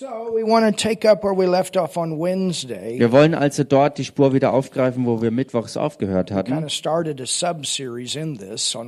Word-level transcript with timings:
Wir 0.00 0.10
wollen 3.12 3.34
also 3.34 3.62
dort 3.62 3.98
die 3.98 4.04
Spur 4.04 4.32
wieder 4.34 4.52
aufgreifen, 4.52 5.06
wo 5.06 5.22
wir 5.22 5.30
mittwochs 5.30 5.76
aufgehört 5.76 6.32
hatten. 6.32 6.50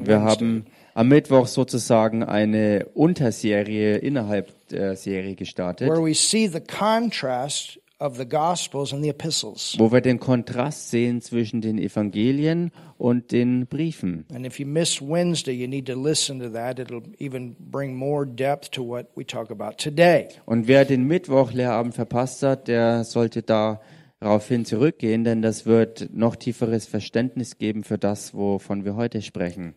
Wir 0.07 0.21
haben 0.21 0.67
am 0.95 1.09
Mittwoch 1.09 1.47
sozusagen 1.47 2.25
eine 2.25 2.87
Unterserie 2.95 3.99
innerhalb 3.99 4.53
der 4.71 4.97
Serie 4.97 5.37
gestartet, 5.37 5.89
where 5.89 6.03
we 6.03 6.13
see 6.13 6.49
the 6.49 6.61
contrast 6.61 7.79
of 7.99 8.17
the 8.17 8.29
Gospels 8.29 8.93
and 8.93 9.03
the 9.03 9.09
epistles. 9.09 9.75
wo 9.79 9.91
wir 9.91 10.01
den 10.01 10.21
Kontrast 10.21 10.91
sehen 10.91 11.21
zwischen 11.23 11.61
den 11.61 11.79
Evangelien 11.79 12.71
und 12.99 13.33
den 13.33 13.67
Briefen. 13.67 14.27
And 14.33 14.47
if 14.47 14.59
you 14.59 14.67
missed 14.67 15.01
Wednesday, 15.01 15.53
you 15.53 15.67
need 15.67 15.87
to 15.87 15.95
listen 15.95 16.39
to 16.41 16.49
that. 16.51 16.79
It'll 16.79 17.03
even 17.19 17.57
bring 17.59 17.95
more 17.95 18.27
depth 18.27 18.71
to 18.73 18.87
what 18.87 19.07
we 19.17 19.25
talk 19.25 19.51
about 19.51 19.77
today. 19.79 20.29
Und 20.45 20.69
wer 20.69 20.85
den 20.85 21.07
Mittwoch-Lehrabend 21.07 21.95
verpasst 21.95 22.43
hat, 22.43 22.69
der 22.69 23.05
sollte 23.05 23.43
daraufhin 23.43 24.65
zurückgehen, 24.65 25.25
denn 25.25 25.41
das 25.43 25.65
wird 25.67 26.11
noch 26.13 26.37
tieferes 26.37 26.87
Verständnis 26.87 27.59
geben 27.59 27.85
für 27.85 27.99
das, 27.99 28.35
wovon 28.35 28.85
wir 28.85 28.97
heute 28.97 29.23
sprechen. 29.23 29.75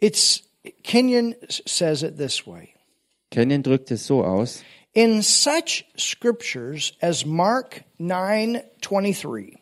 It's 0.00 0.42
Kenyon 0.84 1.34
says 1.48 2.02
it 2.02 2.16
this 2.16 2.46
way. 2.46 2.68
Kenyon 3.30 3.62
drückt 3.62 3.90
es 3.90 4.06
so 4.06 4.24
aus. 4.24 4.62
In 4.94 5.22
such 5.22 5.86
scriptures 5.96 6.92
as 7.00 7.24
Mark 7.24 7.84
9:23, 7.98 9.56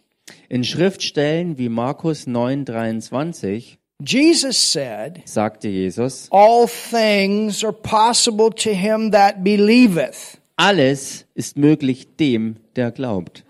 In 0.49 0.65
Schriftstellen 0.65 1.57
wie 1.57 1.69
Markus 1.69 2.27
9:23 2.27 3.79
Jesus 4.03 4.57
said, 4.59 5.23
sagte 5.27 5.69
Jesus, 5.69 6.27
"All 6.33 6.67
things 6.67 7.63
are 7.63 7.73
possible 7.73 8.51
to 8.51 8.75
him 8.75 9.13
that 9.13 9.45
believeth." 9.45 10.41
alles 10.57 11.27
ist 11.35 11.57
möglich 11.57 12.17
dem, 12.19 12.57
der 12.75 12.91
glaubt. 12.91 13.45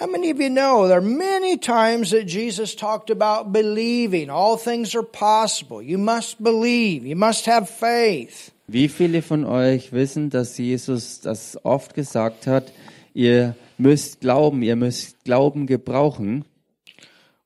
How 0.00 0.06
many 0.06 0.32
of 0.32 0.40
you 0.40 0.48
know 0.48 0.88
there 0.88 0.96
are 0.96 1.00
many 1.00 1.56
times 1.56 2.10
that 2.10 2.26
Jesus 2.26 2.74
talked 2.74 3.10
about 3.10 3.52
believing? 3.52 4.28
All 4.30 4.56
things 4.56 4.94
are 4.96 5.04
possible. 5.04 5.82
You 5.82 5.98
must 5.98 6.42
believe. 6.42 7.06
You 7.06 7.16
must 7.16 7.46
have 7.46 7.68
faith. 7.68 8.50
Wie 8.72 8.86
viele 8.86 9.20
von 9.20 9.44
euch 9.44 9.92
wissen, 9.92 10.30
dass 10.30 10.56
Jesus 10.56 11.20
das 11.20 11.58
oft 11.64 11.92
gesagt 11.92 12.46
hat, 12.46 12.72
ihr 13.14 13.56
müsst 13.78 14.20
glauben, 14.20 14.62
ihr 14.62 14.76
müsst 14.76 15.24
Glauben 15.24 15.66
gebrauchen? 15.66 16.44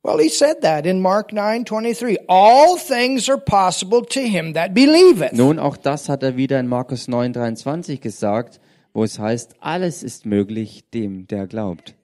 Well, 0.03 0.23
he 0.23 0.29
said 0.29 0.61
that 0.61 0.85
in 0.85 1.01
Mark 1.01 1.33
9:23. 1.33 2.19
All 2.29 2.77
things 2.77 3.31
are 3.31 3.39
possible 3.39 4.03
to 4.03 4.21
him 4.21 4.53
that 4.53 4.75
believeth. 4.75 5.33
Nun, 5.33 5.59
auch 5.59 5.79
das 5.79 6.11
hat 6.11 6.23
er 6.23 6.37
wieder 6.37 6.61
in 6.61 6.67
Markus 6.67 7.09
9:23 7.09 8.01
gesagt, 8.01 8.61
wo 8.93 9.03
es 9.03 9.19
heißt, 9.19 9.55
alles 9.61 10.03
ist 10.03 10.27
möglich 10.27 10.85
dem, 10.93 11.27
der 11.27 11.47
glaubt. 11.47 11.95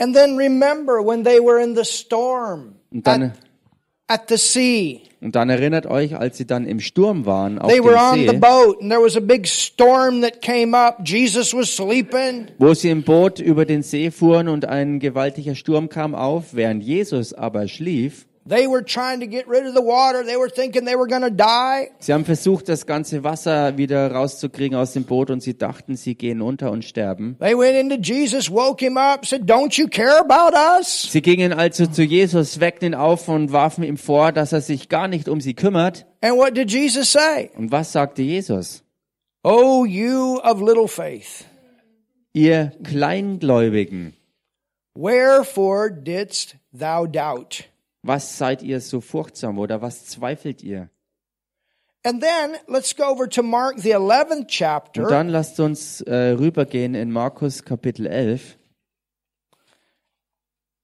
And 0.00 0.16
then 0.16 0.36
remember 0.36 0.94
when 0.94 1.22
they 1.22 1.38
were 1.38 1.62
in 1.62 1.76
the 1.76 1.84
storm 1.84 2.74
Und 2.90 3.06
dann, 3.06 3.22
at, 3.22 3.32
at 4.08 4.28
the 4.28 4.36
sea. 4.36 5.00
und 5.20 5.34
dann 5.34 5.48
erinnert 5.50 5.86
euch, 5.86 6.16
als 6.16 6.36
sie 6.36 6.46
dann 6.46 6.66
im 6.66 6.78
Sturm 6.80 7.26
waren 7.26 7.58
auf 7.58 7.70
They 7.72 7.82
were 7.82 7.96
on 7.96 8.16
dem 8.18 8.26
the 8.28 8.34
See, 8.34 8.38
boat 8.38 8.80
and 8.80 8.90
there 8.90 9.02
was 9.02 9.16
a 9.16 9.20
big 9.20 9.46
storm 9.46 10.20
that 10.22 10.40
came 10.42 10.76
up. 10.76 10.98
Jesus 11.04 11.52
was 11.54 11.74
sleeping. 11.74 12.46
wo 12.58 12.74
sie 12.74 12.90
im 12.90 13.02
Boot 13.02 13.40
über 13.40 13.64
den 13.64 13.82
See 13.82 14.10
fuhren 14.10 14.48
und 14.48 14.64
ein 14.66 15.00
gewaltiger 15.00 15.54
Sturm 15.54 15.88
kam 15.88 16.14
auf, 16.14 16.54
während 16.54 16.82
Jesus 16.84 17.32
aber 17.32 17.66
schlief. 17.68 18.26
They 18.48 18.68
were 18.68 18.84
trying 18.84 19.18
to 19.20 19.26
get 19.26 19.48
rid 19.48 19.66
of 19.66 19.74
the 19.74 19.82
water. 19.82 20.24
They 20.24 20.36
were 20.36 20.48
thinking 20.48 20.84
they 20.84 20.94
were 20.94 21.08
going 21.08 21.22
to 21.22 21.30
die. 21.30 21.90
Sie 21.98 22.12
haben 22.12 22.24
versucht, 22.24 22.68
das 22.68 22.86
ganze 22.86 23.24
Wasser 23.24 23.76
wieder 23.76 24.12
rauszukriegen 24.12 24.76
aus 24.78 24.92
dem 24.92 25.02
Boot 25.02 25.30
und 25.30 25.42
sie 25.42 25.58
dachten, 25.58 25.96
sie 25.96 26.14
gehen 26.14 26.40
unter 26.40 26.70
und 26.70 26.84
sterben. 26.84 27.36
They 27.40 27.58
went 27.58 27.76
into 27.76 27.96
Jesus, 27.96 28.48
woke 28.48 28.84
him 28.84 28.96
up, 28.96 29.26
said, 29.26 29.50
Don't 29.50 29.76
you 29.76 29.88
care 29.88 30.20
about 30.20 30.56
us? 30.56 31.10
Sie 31.10 31.22
gingen 31.22 31.52
also 31.52 31.86
zu 31.86 32.04
Jesus, 32.04 32.60
weckten 32.60 32.92
ihn 32.92 32.94
auf 32.94 33.28
und 33.28 33.50
warfen 33.50 33.82
ihm 33.82 33.96
vor, 33.96 34.30
dass 34.30 34.52
er 34.52 34.60
sich 34.60 34.88
gar 34.88 35.08
nicht 35.08 35.28
um 35.28 35.40
sie 35.40 35.54
kümmert. 35.54 36.06
And 36.20 36.36
what 36.36 36.56
did 36.56 36.70
Jesus 36.70 37.10
say? 37.10 37.50
Und 37.56 37.72
was 37.72 37.90
sagte 37.90 38.22
Jesus? 38.22 38.84
Oh, 39.42 39.84
you 39.84 40.40
of 40.44 40.60
little 40.60 40.86
faith, 40.88 41.44
Ihr 42.32 42.72
Kleingläubigen, 42.84 44.12
wherefore 44.94 45.90
didst 45.90 46.56
thou 46.72 47.06
doubt? 47.06 47.64
Was 48.06 48.38
seid 48.38 48.62
ihr 48.62 48.80
so 48.80 49.00
furchtsam 49.00 49.58
oder 49.58 49.82
was 49.82 50.06
zweifelt 50.06 50.62
ihr? 50.62 50.88
And 52.04 52.22
then 52.22 52.56
let's 52.68 52.94
go 52.94 53.04
over 53.04 53.28
to 53.28 53.42
Mark, 53.42 53.78
the 53.80 53.96
11th 53.96 54.30
Und 54.30 54.48
chapter, 54.48 55.06
dann 55.08 55.28
lasst 55.28 55.58
uns 55.58 56.02
äh, 56.02 56.30
rübergehen 56.38 56.94
in 56.94 57.10
Markus 57.10 57.64
Kapitel 57.64 58.06
11 58.06 58.56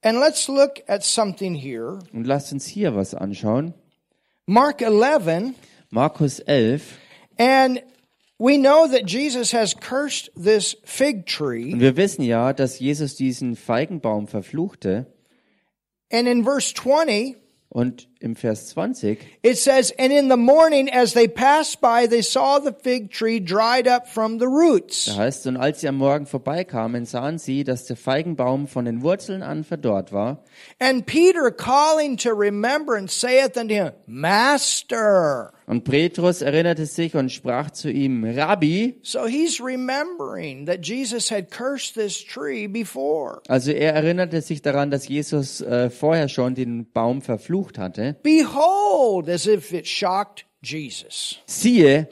and 0.03 0.19
let's 0.19 0.49
look 0.49 0.83
at 0.89 1.05
something 1.05 1.55
here. 1.55 2.01
und 2.13 2.27
lasst 2.27 2.53
uns 2.53 2.67
hier 2.67 2.97
was 2.97 3.15
anschauen. 3.15 3.75
Mark 4.47 4.83
11, 4.83 5.55
Markus 5.91 6.41
11. 6.41 6.99
and 7.39 7.81
we 8.39 8.59
know 8.59 8.89
that 8.89 9.07
Jesus 9.07 9.53
has 9.53 9.75
cursed 9.75 10.31
this 10.35 10.77
fig 10.85 11.27
tree. 11.27 11.73
Und 11.73 11.81
wir 11.81 11.97
wissen 11.97 12.23
ja, 12.25 12.53
dass 12.53 12.81
Jesus 12.81 13.15
diesen 13.15 13.55
Feigenbaum 13.55 14.27
verfluchte. 14.27 15.07
And 16.13 16.29
in 16.29 16.45
verse 16.45 16.73
20, 16.75 17.37
Und 17.71 18.09
im 18.23 18.37
Vers 18.37 18.69
20 18.69 19.19
It 19.43 19.59
says, 19.59 19.93
And 19.99 20.13
in 20.13 20.31
the 20.31 20.37
morning 20.37 20.89
as 20.93 21.13
they 21.15 21.29
passed 21.29 21.81
by, 21.81 22.07
they 22.09 22.23
saw 22.23 22.59
the 22.59 22.73
fig 22.73 23.11
tree 23.11 23.41
dried 23.41 23.89
up 23.89 24.09
from 24.09 24.39
the 24.39 24.47
roots. 24.47 25.07
Da 25.07 25.17
heißt, 25.17 25.47
und 25.47 25.57
als 25.57 25.81
sie 25.81 25.89
am 25.89 25.97
Morgen 25.97 26.27
vorbeikamen, 26.27 27.05
sahen 27.05 27.39
sie, 27.39 27.65
dass 27.65 27.85
der 27.87 27.97
Feigenbaum 27.97 28.67
von 28.69 28.85
den 28.85 29.03
Wurzeln 29.03 29.43
an 29.43 29.65
verdorrt 29.65 30.13
war. 30.13 30.45
And 30.79 31.07
Peter 31.07 31.51
calling 31.51 32.17
to 32.19 32.31
remembrance 32.31 33.19
saith 33.19 33.57
unto 33.57 33.75
him, 33.75 33.93
Master. 34.07 35.53
Und 35.67 35.85
Petrus 35.85 36.43
erinnerte 36.43 36.87
sich 36.87 37.15
und 37.15 37.31
sprach 37.31 37.71
zu 37.71 37.91
ihm, 37.91 38.25
Rabbi. 38.25 38.97
So 39.03 39.27
he's 39.27 39.61
remembering 39.61 40.67
that 40.67 40.85
Jesus 40.85 41.31
had 41.31 41.51
cursed 41.51 41.95
this 41.95 42.23
tree 42.23 42.67
before. 42.67 43.41
Also 43.49 43.71
er 43.71 43.95
erinnerte 43.95 44.41
sich 44.43 44.61
daran, 44.61 44.91
dass 44.91 45.09
Jesus 45.09 45.61
äh, 45.61 45.89
vorher 45.89 46.29
schon 46.29 46.55
den 46.55 46.91
Baum 46.93 47.23
verflucht 47.23 47.79
hatte. 47.79 48.12
Behold, 48.23 49.29
as 49.29 49.47
if 49.47 49.73
it 49.73 49.87
shocked 49.87 50.45
Jesus. 50.63 51.39
Siehe, 51.47 52.09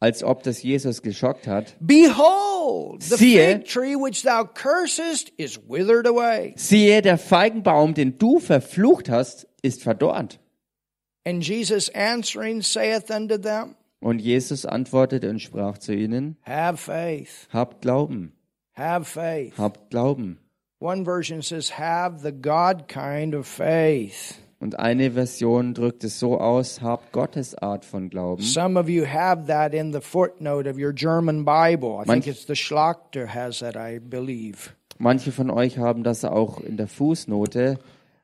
als 0.00 0.22
ob 0.22 0.42
das 0.42 0.62
Jesus 0.62 1.00
geschockt 1.02 1.46
hat. 1.46 1.76
Behold, 1.80 3.02
the 3.02 3.16
Siehe. 3.16 3.58
fig 3.58 3.66
tree 3.66 3.94
which 3.96 4.22
thou 4.22 4.44
cursest 4.44 5.30
is 5.36 5.58
withered 5.68 6.06
away. 6.06 6.54
Siehe, 6.56 7.02
der 7.02 7.18
Feigenbaum, 7.18 7.94
den 7.94 8.18
du 8.18 8.38
verflucht 8.40 9.08
hast, 9.08 9.46
ist 9.62 9.82
verdorrt. 9.82 10.38
And 11.24 11.42
Jesus 11.46 11.88
answering 11.90 12.62
saith 12.62 13.10
unto 13.10 13.38
them, 13.38 13.76
Und 14.00 14.20
Jesus 14.20 14.66
antwortete 14.66 15.30
und 15.30 15.38
sprach 15.40 15.78
zu 15.78 15.94
ihnen, 15.94 16.36
Have 16.44 16.76
faith, 16.78 17.46
habt 17.52 17.82
Glauben, 17.82 18.32
have 18.76 19.04
faith. 19.04 19.56
habt 19.56 19.90
Glauben. 19.90 20.38
One 20.80 21.04
version 21.04 21.42
says, 21.42 21.78
have 21.78 22.22
the 22.24 22.32
God 22.32 22.88
kind 22.88 23.36
of 23.36 23.46
faith. 23.46 24.41
Und 24.62 24.78
eine 24.78 25.10
Version 25.10 25.74
drückt 25.74 26.04
es 26.04 26.20
so 26.20 26.38
aus, 26.38 26.82
habt 26.82 27.10
Gottes 27.10 27.56
Art 27.56 27.84
von 27.84 28.10
Glauben. 28.10 28.44
Some 28.44 28.78
of 28.78 28.88
you 28.88 29.04
have 29.04 29.48
that 29.48 29.74
in 29.74 29.92
the 29.92 30.00
footnote 30.00 30.70
of 30.70 30.76
your 30.78 30.92
German 30.92 31.44
Bible. 31.44 32.00
I 32.00 32.04
think 32.04 32.28
it's 32.28 32.46
the 32.46 32.54
Schlachter 32.54 33.26
has 33.26 33.58
that, 33.58 33.74
I 33.74 33.98
believe. 33.98 34.70
Manche 34.98 35.32
von 35.32 35.50
euch 35.50 35.78
haben 35.78 36.04
das 36.04 36.24
auch 36.24 36.60
in 36.60 36.76
der 36.76 36.86
Fußnote, 36.86 37.80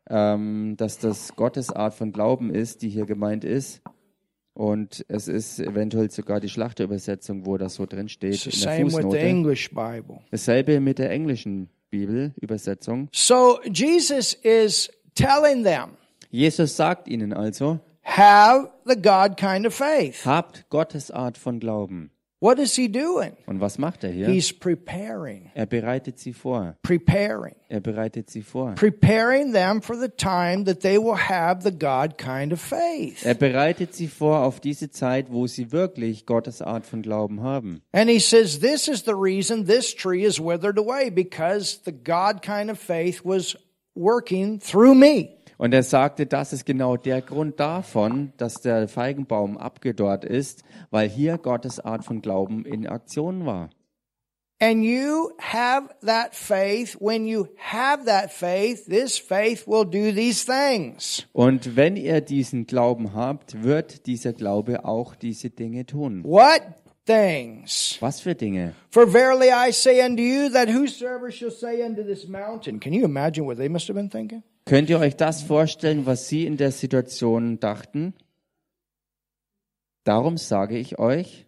ähm, 0.09 0.77
dass 0.77 1.01
das 1.01 1.35
Gottes 1.35 1.73
Art 1.73 1.95
von 1.95 2.13
Glauben 2.13 2.55
ist, 2.55 2.83
die 2.83 2.89
hier 2.89 3.05
gemeint 3.07 3.45
ist. 3.45 3.83
Und 4.55 5.05
es 5.09 5.27
ist 5.27 5.59
eventuell 5.59 6.09
sogar 6.13 6.39
die 6.39 6.49
Schlachterübersetzung, 6.49 7.47
wo 7.47 7.59
das 7.59 7.75
so 7.75 7.85
drin 7.85 8.09
steht 8.09 8.47
in 8.47 8.61
der 8.61 8.81
Fußnote. 8.83 10.21
Dasselbe 10.31 10.79
mit 10.79 11.01
der 11.01 11.11
englischen 11.11 11.69
Bibelübersetzung. 11.91 13.09
So 13.11 13.59
Jesus 13.65 14.35
is 14.35 14.89
telling 15.17 15.65
them, 15.65 15.97
Jesus 16.31 16.77
sagt 16.77 17.09
ihnen 17.09 17.33
also, 17.33 17.81
have 18.03 18.69
the 18.87 18.97
God 19.01 19.37
kind 19.37 19.67
of 19.67 19.75
faith. 19.75 20.25
habt 20.25 20.69
Gottes 20.71 21.11
Art 21.11 21.37
von 21.39 21.61
Glauben. 21.61 22.11
What 22.41 22.61
is 22.61 22.77
he 22.77 22.87
doing? 22.89 23.33
Und 23.47 23.61
was 23.61 23.79
macht 23.79 24.05
er 24.05 24.11
hier? 24.13 24.29
He's 24.29 24.53
preparing, 24.53 25.51
Er 25.55 25.67
bereitet 25.67 26.21
sie 26.21 26.33
vor. 26.33 26.77
preparing, 26.85 27.57
Er 27.69 27.81
bereitet 27.81 28.31
sie 28.31 28.43
vor. 28.43 28.77
preparing 28.77 29.53
them 29.53 29.83
for 29.83 29.97
the 29.97 30.09
time 30.09 30.65
that 30.65 30.79
they 30.81 30.99
will 30.99 31.17
have 31.19 31.65
the 31.69 31.77
God 31.77 32.17
kind 32.17 32.53
of 32.53 32.61
faith. 32.61 33.25
Er 33.27 33.35
bereitet 33.35 33.93
sie 33.93 34.07
vor 34.07 34.45
auf 34.45 34.61
diese 34.61 34.89
Zeit, 34.89 35.33
wo 35.33 35.49
sie 35.49 35.73
wirklich 35.73 36.27
Gottes 36.27 36.63
Art 36.63 36.87
von 36.87 37.03
Glauben 37.03 37.43
haben. 37.43 37.83
And 37.91 38.09
he 38.09 38.21
says, 38.21 38.61
This 38.61 38.87
is 38.87 39.03
the 39.03 39.17
reason 39.17 39.67
this 39.67 39.93
tree 39.93 40.25
is 40.25 40.39
withered 40.39 40.79
away, 40.79 41.11
because 41.11 41.81
the 41.85 41.93
God 41.93 42.41
kind 42.43 42.71
of 42.71 42.79
faith 42.79 43.25
was 43.25 43.57
working 43.97 44.61
through 44.61 44.95
me. 44.95 45.38
Und 45.59 45.75
er 45.75 45.83
sagte, 45.83 46.25
das 46.25 46.53
ist 46.53 46.65
genau 46.65 46.97
der 46.97 47.21
Grund 47.21 47.61
davon, 47.61 48.33
dass 48.37 48.63
der 48.63 48.89
Feigenbaum 48.89 49.59
abgedorrt 49.59 50.25
ist, 50.25 50.63
weil 50.91 51.09
hier 51.09 51.37
Gottes 51.37 51.81
Art 51.81 52.05
von 52.05 52.23
Glauben 52.23 52.65
in 52.65 52.87
Aktion 52.87 53.45
war. 53.45 53.69
And 54.61 54.83
you 54.85 55.31
have 55.39 55.89
that 56.05 56.35
faith. 56.35 56.97
When 57.01 57.27
you 57.27 57.47
have 57.57 58.07
that 58.07 58.33
faith, 58.33 58.87
this 58.87 59.17
faith 59.17 59.69
will 59.69 59.85
do 59.85 60.13
these 60.13 60.45
things. 60.45 61.27
Und 61.33 61.77
wenn 61.77 61.97
ihr 61.97 62.21
diesen 62.21 62.67
Glauben 62.67 63.15
habt, 63.15 63.63
wird 63.63 64.07
dieser 64.07 64.33
Glaube 64.33 64.85
auch 64.85 65.15
diese 65.15 65.51
Dinge 65.51 65.87
tun. 65.87 66.25
What 66.25 66.63
things? 67.05 67.99
Was 68.01 68.21
für 68.21 68.35
Dinge? 68.35 68.75
For 68.91 69.07
verily 69.07 69.51
I 69.51 69.71
say 69.71 70.05
unto 70.05 70.23
you 70.23 70.51
that 70.51 70.69
whosoever 70.69 71.31
shall 71.31 71.53
say 71.53 71.85
unto 71.85 72.03
this 72.03 72.27
mountain, 72.27 72.81
can 72.81 72.93
you 72.93 73.05
imagine 73.05 73.47
what 73.47 73.59
they 73.59 73.69
must 73.69 73.87
have 73.87 73.95
been 73.95 74.11
thinking? 74.11 74.43
Könnt 74.69 74.91
ihr 74.91 74.99
euch 74.99 75.17
das 75.17 75.43
vorstellen, 75.43 76.05
was 76.05 76.29
sie 76.29 76.45
in 76.45 76.59
der 76.59 76.73
Situation 76.73 77.59
dachten? 77.59 78.13
Darum 80.05 80.37
sage 80.37 80.77
ich 80.77 80.99
euch, 80.99 81.47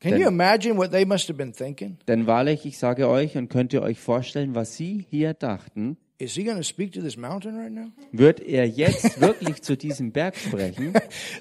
Can 0.00 0.10
Then- 0.12 0.20
you 0.20 0.28
imagine 0.28 0.76
what 0.76 0.90
they 0.90 1.06
must 1.06 1.26
have 1.30 1.38
been 1.38 1.54
thinking? 1.54 1.96
denn 2.06 2.26
wahrlich, 2.26 2.66
ich 2.66 2.76
sage 2.76 3.08
euch, 3.08 3.34
und 3.38 3.48
könnt 3.48 3.72
ihr 3.72 3.80
euch 3.80 3.98
vorstellen, 3.98 4.54
was 4.54 4.76
sie 4.76 5.06
hier 5.08 5.32
dachten, 5.32 5.96
Is 6.18 6.34
he 6.34 6.44
going 6.44 6.56
to 6.56 6.64
speak 6.64 6.92
to 6.94 7.02
this 7.02 7.18
mountain 7.18 7.58
right 7.58 7.70
now? 7.70 7.90
wird 8.10 8.40
er 8.40 8.66
jetzt 8.66 9.20
wirklich 9.20 9.60
zu 9.60 9.76
diesem 9.76 10.12
Berg 10.12 10.34
sprechen? 10.36 10.94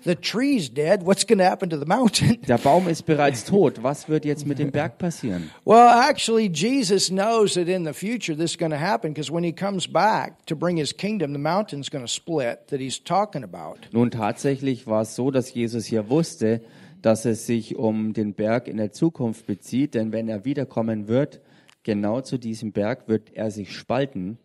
The 0.03 0.15
tree's 0.15 0.69
dead. 0.69 1.05
What's 1.05 1.25
going 1.25 1.37
to 1.37 1.45
happen 1.45 1.69
to 1.69 1.79
the 1.79 1.85
mountain? 1.85 2.41
Der 2.47 2.57
Baum 2.57 2.89
ist 2.89 3.05
bereits 3.05 3.45
tot. 3.45 3.81
Was 3.83 4.09
wird 4.09 4.25
jetzt 4.25 4.45
mit 4.45 4.59
dem 4.59 4.71
Berg 4.71 4.97
passieren? 4.97 5.49
Well, 5.63 5.87
actually, 5.87 6.49
Jesus 6.49 7.07
knows 7.07 7.53
that 7.53 7.69
in 7.69 7.85
the 7.85 7.93
future 7.93 8.35
this 8.35 8.51
is 8.51 8.57
going 8.57 8.71
to 8.71 8.77
happen 8.77 9.13
because 9.13 9.31
when 9.31 9.45
he 9.45 9.53
comes 9.53 9.87
back 9.87 10.45
to 10.47 10.57
bring 10.57 10.75
his 10.75 10.91
kingdom, 10.91 11.31
the 11.31 11.39
mountain's 11.39 11.89
going 11.89 12.03
to 12.03 12.11
split 12.11 12.67
that 12.67 12.81
he's 12.81 13.01
talking 13.01 13.45
about. 13.45 13.87
Nun 13.93 14.11
tatsächlich 14.11 14.87
war 14.87 15.03
es 15.03 15.15
so, 15.15 15.31
dass 15.31 15.53
Jesus 15.53 15.85
hier 15.85 16.09
wusste, 16.09 16.59
dass 17.01 17.23
es 17.23 17.45
sich 17.45 17.77
um 17.77 18.11
den 18.11 18.33
Berg 18.33 18.67
in 18.67 18.75
der 18.75 18.91
Zukunft 18.91 19.45
bezieht, 19.45 19.93
denn 19.93 20.11
wenn 20.11 20.27
er 20.27 20.43
wiederkommen 20.43 21.07
wird, 21.07 21.39
genau 21.83 22.19
zu 22.19 22.37
diesem 22.37 22.73
Berg 22.73 23.07
wird 23.07 23.31
er 23.33 23.51
sich 23.51 23.71
spalten. 23.71 24.37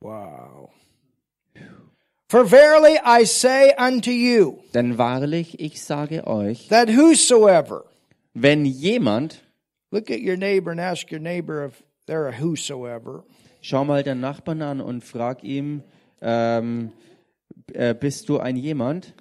Wow. 0.00 0.70
For 2.28 2.44
verily 2.44 2.98
I 3.02 3.24
say 3.24 3.72
unto 3.78 4.10
you 4.10 4.58
Denn 4.74 4.98
wahrlich, 4.98 5.58
ich 5.60 5.82
sage 5.82 6.26
euch, 6.26 6.68
that 6.68 6.88
whosoever, 6.90 7.84
wenn 8.34 8.64
jemand, 8.66 9.40
look 9.90 10.10
at 10.10 10.20
your 10.20 10.36
neighbor 10.36 10.70
and 10.70 10.80
ask 10.80 11.10
your 11.10 11.20
neighbor 11.20 11.64
if 11.64 11.82
they're 12.06 12.28
a 12.28 12.32
whosoever. 12.32 13.24
schau 13.62 13.84
mal 13.84 14.02
den 14.02 14.20
Nachbarn 14.20 14.62
an 14.62 14.80
und 14.80 15.04
frag 15.04 15.42
ihm, 15.42 15.82
ähm, 16.20 16.92
äh, 17.72 17.94
bist 17.94 18.28
du 18.28 18.38
ein 18.38 18.56
jemand? 18.56 19.14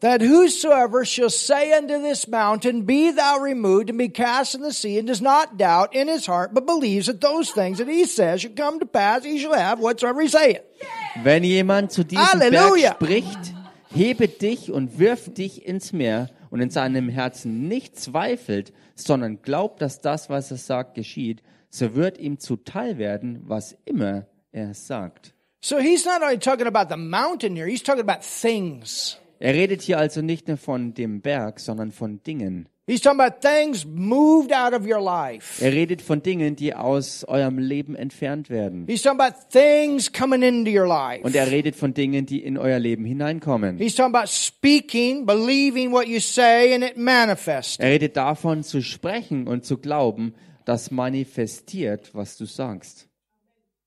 That 0.00 0.20
whosoever 0.20 1.04
shall 1.04 1.30
say 1.30 1.72
unto 1.72 2.00
this 2.00 2.28
mountain, 2.28 2.82
Be 2.82 3.10
thou 3.10 3.38
removed 3.40 3.90
and 3.90 3.98
be 3.98 4.08
cast 4.08 4.54
in 4.54 4.62
the 4.62 4.72
sea, 4.72 4.96
and 4.98 5.08
does 5.08 5.20
not 5.20 5.56
doubt 5.56 5.92
in 5.92 6.06
his 6.06 6.26
heart, 6.26 6.54
but 6.54 6.66
believes 6.66 7.06
that 7.06 7.20
those 7.20 7.50
things 7.50 7.78
that 7.78 7.88
he 7.88 8.04
says 8.04 8.42
shall 8.42 8.52
come 8.52 8.78
to 8.78 8.86
pass, 8.86 9.24
he 9.24 9.38
shall 9.38 9.54
have 9.54 9.80
whatsoever 9.80 10.22
he 10.22 10.28
saith. 10.28 10.60
Wenn 11.24 11.42
jemand 11.42 11.90
zu 11.90 12.04
diesem 12.04 12.24
Halleluja. 12.24 12.94
Berg 12.94 13.24
spricht, 13.24 13.54
hebe 13.90 14.28
dich 14.28 14.70
und 14.70 15.00
wirf 15.00 15.34
dich 15.34 15.66
ins 15.66 15.92
Meer 15.92 16.28
und 16.50 16.60
in 16.60 16.70
seinem 16.70 17.08
Herzen 17.08 17.66
nicht 17.66 17.98
zweifelt, 17.98 18.72
sondern 18.94 19.42
glaubt, 19.42 19.82
dass 19.82 20.00
das, 20.00 20.30
was 20.30 20.52
er 20.52 20.58
sagt, 20.58 20.94
geschieht, 20.94 21.42
so 21.70 21.96
wird 21.96 22.18
ihm 22.18 22.38
zuteil 22.38 22.98
werden, 22.98 23.42
was 23.46 23.76
immer 23.84 24.26
er 24.52 24.74
sagt. 24.74 25.34
So 25.60 25.78
he's 25.78 26.04
not 26.04 26.22
only 26.22 26.38
talking 26.38 26.68
about 26.68 26.88
the 26.88 26.96
mountain 26.96 27.56
here, 27.56 27.66
he's 27.66 27.82
talking 27.82 28.08
about 28.08 28.22
things. 28.22 29.18
Er 29.40 29.54
redet 29.54 29.82
hier 29.82 29.98
also 29.98 30.20
nicht 30.20 30.48
nur 30.48 30.56
von 30.56 30.94
dem 30.94 31.20
Berg, 31.20 31.60
sondern 31.60 31.92
von 31.92 32.22
Dingen. 32.22 32.68
He's 32.88 33.02
talking 33.02 33.20
about 33.20 33.40
things 33.42 33.84
moved 33.84 34.50
out 34.50 34.72
of 34.72 34.86
your 34.86 34.98
life. 34.98 35.62
Er 35.62 35.72
redet 35.72 36.00
von 36.00 36.22
Dingen, 36.22 36.56
die 36.56 36.74
aus 36.74 37.22
eurem 37.24 37.58
Leben 37.58 37.94
entfernt 37.94 38.48
werden. 38.48 38.86
He's 38.88 39.02
talking 39.02 39.20
about 39.20 39.36
things 39.50 40.10
coming 40.10 40.40
into 40.40 40.70
your 40.70 40.86
life. 40.88 41.22
Und 41.22 41.36
er 41.36 41.50
redet 41.50 41.76
von 41.76 41.92
Dingen, 41.92 42.24
die 42.24 42.42
in 42.42 42.56
euer 42.56 42.78
Leben 42.78 43.04
hineinkommen. 43.04 43.76
He's 43.76 43.94
talking 43.94 44.14
about 44.14 44.28
speaking, 44.28 45.26
believing 45.26 45.92
what 45.92 46.08
you 46.08 46.18
say, 46.18 46.74
and 46.74 46.82
it 46.82 46.96
manifests. 46.96 47.78
Er 47.78 47.90
redet 47.90 48.16
davon 48.16 48.62
zu 48.62 48.80
sprechen 48.80 49.46
und 49.48 49.66
zu 49.66 49.76
glauben, 49.76 50.32
das 50.64 50.90
manifestiert, 50.90 52.14
was 52.14 52.38
du 52.38 52.46
sagst. 52.46 53.06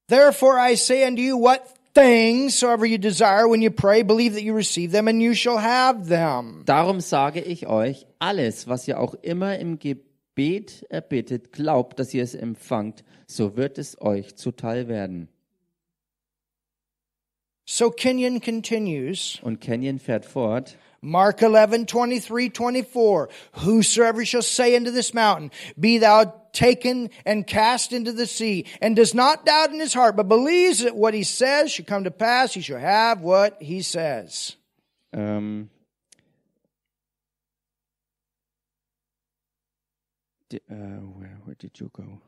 Therefore 0.09 0.59
I 0.59 0.75
say 0.75 1.07
unto 1.07 1.23
you, 1.23 1.41
what 1.41 1.61
things 1.93 2.57
soever 2.57 2.85
you 2.85 2.97
desire 2.97 3.47
when 3.47 3.61
you 3.61 3.71
pray, 3.71 4.03
believe 4.03 4.33
that 4.33 4.43
you 4.43 4.53
receive 4.53 4.91
them, 4.91 5.07
and 5.07 5.21
you 5.21 5.33
shall 5.33 5.57
have 5.57 6.07
them. 6.07 6.63
Darum 6.65 7.01
sage 7.01 7.41
ich 7.41 7.67
euch, 7.67 8.05
alles, 8.19 8.67
was 8.67 8.87
ihr 8.87 8.99
auch 8.99 9.13
immer 9.21 9.59
im 9.59 9.79
Gebet 9.79 10.85
erbittet, 10.89 11.51
glaubt, 11.51 11.99
dass 11.99 12.13
ihr 12.13 12.23
es 12.23 12.35
empfangt, 12.35 13.03
so 13.27 13.55
wird 13.57 13.77
es 13.77 13.99
euch 14.01 14.35
zuteil 14.35 14.87
werden. 14.87 15.27
So 17.65 17.89
Kenyon 17.89 18.41
continues. 18.41 19.39
Und 19.41 19.61
Kenyon 19.61 19.99
fährt 19.99 20.25
fort. 20.25 20.77
Mark 21.01 21.41
11, 21.41 21.87
23, 21.87 22.49
24. 22.49 23.29
Whosoever 23.53 24.23
shall 24.23 24.43
say 24.43 24.75
unto 24.75 24.91
this 24.91 25.13
mountain, 25.13 25.51
Be 25.79 25.97
thou 25.97 26.35
taken 26.53 27.09
and 27.25 27.47
cast 27.47 27.91
into 27.91 28.11
the 28.11 28.27
sea, 28.27 28.65
and 28.81 28.95
does 28.95 29.15
not 29.15 29.45
doubt 29.45 29.71
in 29.71 29.79
his 29.79 29.93
heart, 29.93 30.15
but 30.15 30.27
believes 30.27 30.79
that 30.79 30.95
what 30.95 31.13
he 31.13 31.23
says 31.23 31.71
shall 31.71 31.85
come 31.85 32.03
to 32.03 32.11
pass, 32.11 32.53
he 32.53 32.61
shall 32.61 32.79
have 32.79 33.21
what 33.21 33.61
he 33.61 33.81
says. 33.81 34.55
Um, 35.13 35.69
uh, 40.53 40.57
where, 40.75 41.37
where 41.45 41.55
did 41.57 41.79
you 41.79 41.89
go? 41.93 42.21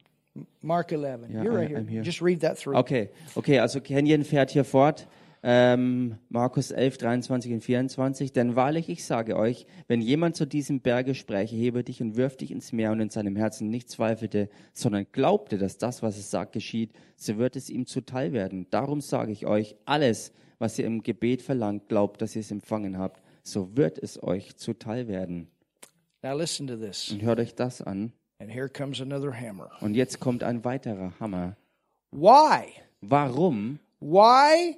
Mark 0.63 0.91
11. 0.91 1.29
Yeah, 1.31 1.43
You're 1.43 1.53
I- 1.53 1.55
right 1.57 1.67
here. 1.67 1.77
I'm 1.77 1.87
here. 1.87 2.01
Just 2.01 2.21
read 2.21 2.39
that 2.39 2.57
through. 2.57 2.77
Okay, 2.77 3.09
okay, 3.37 3.59
also 3.59 3.79
Kenyon 3.79 4.23
fährt 4.23 4.49
hier 4.51 4.63
fort. 4.63 5.05
Ähm, 5.45 6.17
Markus 6.29 6.71
11, 6.71 6.99
23 6.99 7.53
und 7.53 7.61
24. 7.61 8.31
Denn 8.31 8.55
wahrlich, 8.55 8.87
ich 8.87 9.03
sage 9.03 9.35
euch, 9.35 9.67
wenn 9.87 10.01
jemand 10.01 10.37
zu 10.37 10.47
diesem 10.47 10.79
Berge 10.79 11.15
spräche, 11.15 11.55
hebe 11.55 11.83
dich 11.83 12.01
und 12.01 12.15
wirf 12.15 12.37
dich 12.37 12.49
ins 12.51 12.71
Meer 12.71 12.93
und 12.93 13.01
in 13.01 13.09
seinem 13.09 13.35
Herzen 13.35 13.69
nicht 13.69 13.89
zweifelte, 13.89 14.49
sondern 14.73 15.05
glaubte, 15.11 15.57
dass 15.57 15.77
das, 15.77 16.01
was 16.01 16.17
es 16.17 16.31
sagt, 16.31 16.53
geschieht, 16.53 16.93
so 17.17 17.37
wird 17.37 17.57
es 17.57 17.69
ihm 17.69 17.85
zuteil 17.85 18.31
werden. 18.31 18.67
Darum 18.69 19.01
sage 19.01 19.33
ich 19.33 19.45
euch, 19.45 19.75
alles, 19.83 20.31
was 20.59 20.79
ihr 20.79 20.85
im 20.85 21.03
Gebet 21.03 21.41
verlangt, 21.41 21.89
glaubt, 21.89 22.21
dass 22.21 22.35
ihr 22.35 22.41
es 22.41 22.51
empfangen 22.51 22.97
habt, 22.97 23.21
so 23.43 23.75
wird 23.75 23.99
es 23.99 24.23
euch 24.23 24.55
zuteil 24.55 25.09
werden. 25.09 25.49
Now 26.21 26.37
listen 26.37 26.67
to 26.67 26.77
this. 26.77 27.11
Und 27.11 27.21
hört 27.21 27.39
euch 27.39 27.53
das 27.53 27.81
an. 27.81 28.13
And 28.39 28.49
here 28.49 28.69
comes 28.69 29.01
another 29.01 29.33
hammer. 29.33 29.71
Und 29.81 29.95
jetzt 29.95 30.21
kommt 30.21 30.41
ein 30.41 30.63
weiterer 30.63 31.13
Hammer. 31.19 31.57
Why? 32.11 32.65
Warum 33.01 33.79
Why 33.99 34.75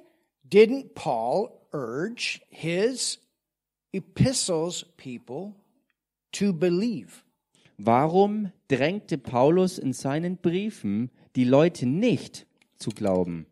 didn't 0.50 0.94
Paul 0.94 1.66
urge 1.72 2.40
his 2.48 3.18
epistles 3.92 4.84
people 4.96 5.54
to 6.32 6.52
believe? 6.52 7.24
Warum 7.78 8.52
drängte 8.68 9.18
Paulus 9.18 9.78
in 9.78 9.92
seinen 9.92 10.38
Briefen 10.38 11.10
die 11.34 11.44
Leute 11.44 11.86
nicht 11.86 12.46
zu 12.78 12.90
glauben? 12.90 13.46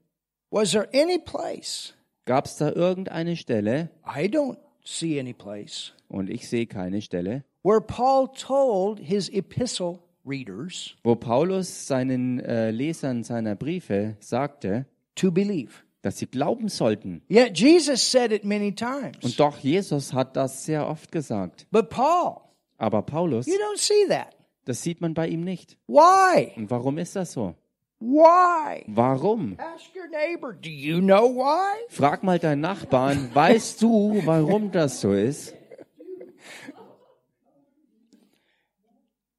Was 0.51 0.73
there 0.73 0.89
any 0.95 1.19
place? 1.19 1.95
Gab 2.25 2.47
es 2.47 2.57
da 2.57 2.71
irgendeine 2.71 3.37
Stelle, 3.37 3.91
I 4.07 4.29
don't 4.29 4.57
see 4.83 5.21
any 5.21 5.35
place 5.35 5.93
und 6.09 6.31
ich 6.31 6.49
sehe 6.49 6.67
keine 6.67 7.03
Stelle, 7.03 7.45
where 7.63 7.81
Paul 7.83 8.29
told 8.33 8.99
his 8.99 9.29
epistle 9.29 9.99
readers 10.25 10.97
wo 11.03 11.17
Paulus 11.17 11.87
seinen 11.87 12.41
äh, 12.41 12.71
Lesern 12.71 13.25
seiner 13.25 13.57
Briefe 13.57 14.17
sagte, 14.21 14.87
to 15.17 15.31
believe. 15.31 15.85
Dass 16.05 16.19
sie 16.19 16.27
glauben 16.27 16.69
sollten? 16.69 17.23
Yet 17.29 17.59
Jesus 17.59 18.11
said 18.11 18.31
it 18.33 18.45
many 18.45 18.75
times. 18.75 19.17
Und 19.23 19.39
doch 19.41 19.59
Jesus 19.59 20.13
hat 20.13 20.37
das 20.37 20.65
sehr 20.65 20.87
oft 20.87 21.11
gesagt. 21.11 21.67
But 21.71 21.89
Paul, 21.89 22.41
Aber 22.79 23.03
Paulus, 23.03 23.47
you 23.47 23.55
don't 23.55 23.79
see 23.79 24.07
that. 24.09 24.37
das 24.67 24.83
sieht 24.83 25.01
man 25.01 25.15
bei 25.15 25.29
ihm 25.29 25.43
nicht. 25.43 25.79
Why? 25.87 26.53
Und 26.57 26.71
warum 26.71 26.99
ist 26.99 27.17
das 27.17 27.33
so? 27.33 27.55
Why? 28.01 28.85
Warum? 28.87 29.57
Ask 29.59 29.95
your 29.97 30.09
neighbor, 30.09 30.53
do 30.53 30.69
you 30.69 30.99
know 31.01 31.35
why? 31.35 31.75
Frag 31.89 32.23
mal 32.23 32.39
deinen 32.39 32.61
Nachbarn, 32.61 33.31
weißt 33.35 33.81
du, 33.81 34.21
warum 34.27 34.71
das 34.73 35.01
so 35.01 35.13
ist? 35.13 35.55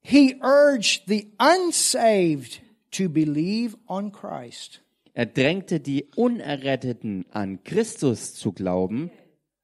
He 0.02 0.36
urged 0.42 1.04
the 1.08 1.32
unsaved 1.40 2.62
to 2.92 3.10
believe 3.10 3.76
on 3.88 4.12
Christ. 4.12 4.80
Er 5.18 5.26
drängte 5.26 5.80
die 5.80 6.06
Unerretteten 6.18 7.26
an, 7.32 7.64
Christus 7.64 8.36
zu 8.36 8.52
glauben, 8.52 9.12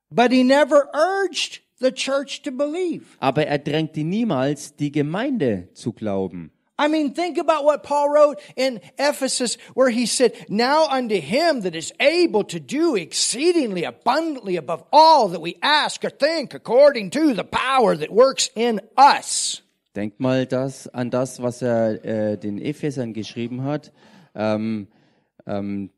But 0.10 0.31
he 0.31 0.43
never 0.43 0.89
urged 0.93 1.62
the 1.79 1.91
church 1.91 2.41
to 2.43 2.51
believe. 2.51 3.03
aber 3.20 3.46
er 3.48 3.60
drängte 3.60 4.03
niemals 4.03 4.75
die 4.77 4.91
Gemeinde 4.91 5.67
zu 5.74 5.91
glauben. 5.93 6.51
I 6.79 6.88
mean, 6.88 7.13
think 7.13 7.38
about 7.38 7.63
what 7.65 7.84
Paul 7.84 8.10
wrote 8.10 8.41
in 8.55 8.79
Ephesus 8.98 9.58
where 9.75 9.89
he 9.91 10.05
said, 10.08 10.34
Now 10.50 10.88
unto 10.89 11.15
him 11.15 11.62
that 11.63 11.75
is 11.75 11.93
able 12.00 12.43
to 12.46 12.60
do 12.60 12.96
exceedingly 12.96 13.86
abundantly 13.86 14.58
above 14.58 14.84
all 14.91 15.29
that 15.29 15.41
we 15.41 15.58
ask 15.62 16.03
or 16.03 16.10
think 16.10 16.55
according 16.55 17.12
to 17.12 17.34
the 17.36 17.43
power 17.43 17.96
that 17.98 18.10
works 18.10 18.50
in 18.55 18.79
us. 18.98 19.62
Denkt 19.96 20.20
mal 20.22 20.46
das, 20.46 20.88
an 20.88 21.10
das, 21.12 21.41
was 21.41 21.62
er 21.62 22.03
äh, 22.05 22.38
den 22.38 22.58
Ephesern 22.58 23.13
geschrieben 23.13 23.63
hat. 23.63 23.91
Ähm, 24.34 24.88
ähm, 25.45 25.89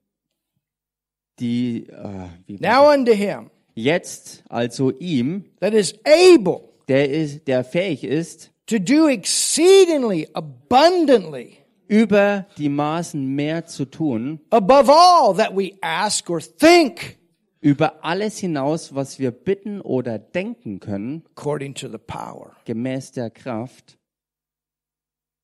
die, 1.39 1.87
äh, 1.89 2.27
wie 2.45 2.57
Now 2.59 2.91
unto 2.91 3.11
him 3.13 3.49
Jetzt 3.75 4.43
also 4.49 4.91
ihm, 4.99 5.45
that 5.59 5.73
is 5.73 5.95
able 6.05 6.69
der, 6.87 7.09
ist, 7.09 7.47
der 7.47 7.63
fähig 7.63 8.03
ist, 8.03 8.51
to 8.67 8.77
do 8.77 9.07
exceedingly 9.07 10.27
abundantly 10.33 11.57
über 11.87 12.45
die 12.57 12.69
Maßen 12.69 13.25
mehr 13.35 13.65
zu 13.65 13.85
tun, 13.85 14.39
above 14.51 14.91
all 14.91 15.35
that 15.35 15.55
we 15.55 15.71
ask 15.81 16.29
or 16.29 16.39
think 16.39 17.17
über 17.61 18.03
alles 18.03 18.37
hinaus, 18.39 18.93
was 18.93 19.19
wir 19.19 19.31
bitten 19.31 19.81
oder 19.81 20.19
denken 20.19 20.79
können, 20.79 21.23
according 21.35 21.73
to 21.73 21.87
the 21.87 21.97
power 21.97 22.55
gemäß 22.65 23.11
der 23.13 23.31
Kraft, 23.31 23.97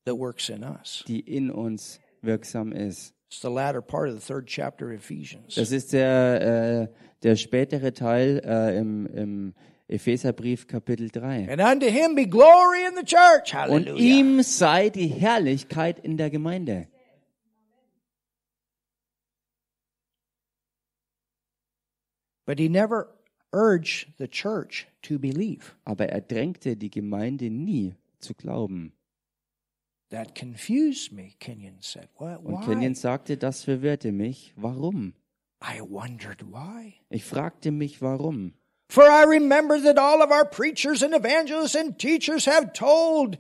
that 0.06 0.18
works 0.18 0.50
in 0.50 0.64
us. 0.64 1.04
die 1.08 1.22
in 1.22 1.50
uns 1.50 2.00
wirksam 2.22 2.74
ist. 2.74 3.16
Das 5.56 5.72
ist 5.72 5.94
der, 5.94 6.42
äh, 6.42 6.88
der 7.22 7.36
spätere 7.36 7.94
Teil 7.94 8.42
äh, 8.44 8.78
im, 8.78 9.06
im 9.06 9.54
Epheserbrief 9.88 10.68
Kapitel 10.68 11.10
3. 11.10 11.48
And 11.52 11.62
unto 11.62 11.88
him 11.88 12.16
be 12.16 12.28
glory 12.28 12.86
in 12.88 12.96
the 12.96 13.04
church. 13.04 13.54
Und 13.70 13.88
ihm 14.00 14.42
sei 14.42 14.90
die 14.90 15.08
Herrlichkeit 15.08 16.00
in 16.00 16.18
der 16.18 16.30
Gemeinde. 16.30 16.88
But 22.46 22.58
he 22.58 22.68
never 22.68 23.16
urged 23.52 24.18
the 24.18 24.28
church 24.28 24.88
to 25.04 25.20
believe. 25.20 25.76
Aber 25.86 26.10
er 26.10 26.22
drängte 26.22 26.76
die 26.76 26.90
Gemeinde 26.90 27.50
nie 27.50 27.96
zu 28.20 28.34
glauben. 28.34 28.94
That 30.10 30.34
confused 30.34 31.12
me, 31.12 31.36
Kenyon 31.40 31.78
said. 31.82 32.08
What? 32.18 32.44
Und 32.44 32.62
Why? 32.62 32.66
Kenyon 32.66 32.96
sagte, 32.96 33.38
das 33.38 33.64
verwirrte 33.64 34.12
mich. 34.12 34.54
Warum? 34.56 35.14
I 35.62 35.82
wondered 35.82 36.42
why. 36.52 36.96
Ich 37.12 37.24
fragte 37.24 37.72
mich, 37.72 38.02
warum. 38.02 38.54
For 38.90 39.04
I 39.04 39.24
remember 39.24 39.80
that 39.80 40.00
all 40.00 40.24
of 40.24 40.32
our 40.32 40.46
preachers 40.46 41.04
and 41.04 41.14
evangelists 41.14 41.76
and 41.76 41.98
teachers 42.00 42.46
have 42.46 42.74
told 42.74 43.38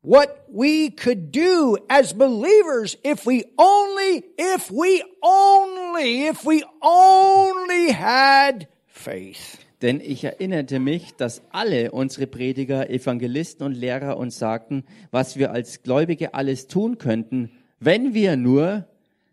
what 0.00 0.44
we 0.48 0.90
could 0.90 1.30
do 1.30 1.78
as 1.88 2.12
believers 2.12 2.96
if 3.04 3.24
we 3.24 3.44
only, 3.56 4.24
if 4.36 4.70
we 4.70 5.02
only, 5.22 6.26
if 6.26 6.44
we 6.44 6.64
only 6.82 7.92
had 7.92 8.66
faith. 8.86 9.63
Denn 9.84 10.00
ich 10.00 10.24
erinnerte 10.24 10.78
mich, 10.78 11.14
dass 11.14 11.42
alle 11.50 11.92
unsere 11.92 12.26
Prediger, 12.26 12.88
Evangelisten 12.88 13.66
und 13.66 13.74
Lehrer 13.74 14.16
uns 14.16 14.38
sagten, 14.38 14.82
was 15.10 15.36
wir 15.36 15.52
als 15.52 15.82
Gläubige 15.82 16.32
alles 16.32 16.68
tun 16.68 16.96
könnten, 16.96 17.50
wenn 17.80 18.14
wir 18.14 18.38
nur, 18.38 18.88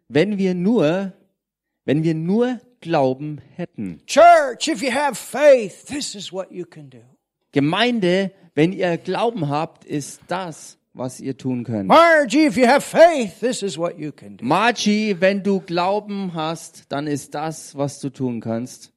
wenn 0.10 0.38
wir 0.38 0.54
nur, 0.54 1.14
wenn 1.86 2.04
wir 2.04 2.16
nur 2.16 2.60
Glauben 2.82 3.40
hätten. 3.56 4.02
Church, 4.06 4.68
if 4.68 4.82
you 4.82 4.92
have 4.92 5.16
faith, 5.16 5.86
this 5.86 6.16
is 6.16 6.34
what 6.34 6.52
you 6.52 6.66
can 6.66 6.90
do. 6.90 7.00
Gemeinde, 7.54 8.34
wenn 8.54 8.74
ihr 8.74 8.98
Glauben 8.98 9.48
habt, 9.48 9.86
ist 9.86 10.20
das, 10.28 10.78
was 10.92 11.22
ihr 11.22 11.38
tun 11.38 11.64
könnt. 11.64 11.88
Margie, 11.88 12.48
if 12.48 12.58
you 12.58 12.68
have 12.68 12.82
faith, 12.82 13.40
this 13.40 13.64
is 13.64 13.78
what 13.78 13.98
you 13.98 14.12
can 14.12 14.36
do. 14.36 14.44
Margie, 14.44 15.16
wenn 15.18 15.44
du 15.44 15.62
Glauben 15.62 16.34
hast, 16.34 16.92
dann 16.92 17.08
ist 17.08 17.36
das, 17.36 17.78
was 17.78 18.02
du 18.02 18.10
tun 18.10 18.42
kannst. 18.42 18.92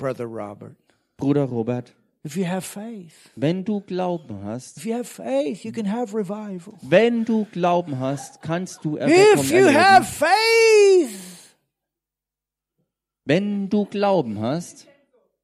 Brother 0.00 0.24
Robert, 0.24 0.76
Bruder 1.18 1.44
Robert, 1.44 1.92
if 2.24 2.34
you 2.34 2.46
have 2.46 2.62
faith, 2.64 3.30
wenn 3.36 3.64
du 3.64 3.80
Glauben 3.82 4.42
hast, 4.44 4.78
if 4.78 4.86
you 4.86 4.94
have 4.94 5.04
faith, 5.06 5.62
you 5.62 5.72
can 5.72 5.84
have 5.84 6.14
revival. 6.16 6.72
wenn 6.80 7.26
du 7.26 7.46
Glauben 7.52 7.98
hast, 8.00 8.40
kannst 8.40 8.82
du 8.82 8.96
Erweckung 8.96 9.44
If 9.44 9.50
you 9.50 9.66
have 9.66 10.06
erleben. 10.06 11.10
faith, 11.10 11.54
Wenn 13.26 13.68
du 13.68 13.84
Glauben 13.84 14.40
hast, 14.40 14.86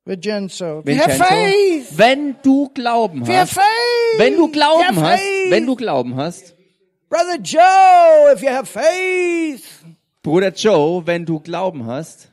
Vincenzo, 0.07 0.79
have 0.79 0.87
Vincenzo, 0.87 1.25
faith, 1.25 1.99
wenn 1.99 2.37
du 2.43 2.69
Glauben 2.71 3.27
have 3.27 3.41
hast, 3.41 3.53
faith, 3.53 4.19
wenn 4.19 4.37
du 4.37 4.49
Glauben 4.51 4.83
have 4.97 5.01
hast, 5.03 5.23
wenn 5.51 5.67
du 5.67 5.77
Glauben 5.77 6.17
hast, 6.17 6.55
Brother 7.11 7.39
Joe, 7.43 8.33
if 8.33 8.43
you 8.43 8.49
have 8.49 8.67
faith. 8.67 9.85
Bruder 10.23 10.51
Joe, 10.51 11.07
wenn 11.07 11.27
du 11.27 11.39
Glauben 11.41 11.85
hast, 11.87 12.31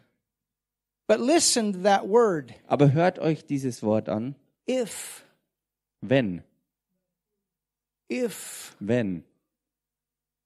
But 1.07 1.19
listen 1.19 1.74
to 1.74 1.79
that 1.83 2.07
word, 2.07 2.53
aber 2.67 2.93
hört 2.93 3.19
euch 3.19 3.45
dieses 3.45 3.83
Wort 3.83 4.07
an, 4.07 4.36
if, 4.67 5.25
wenn, 6.01 6.43
if, 8.10 8.75
wenn, 8.79 9.24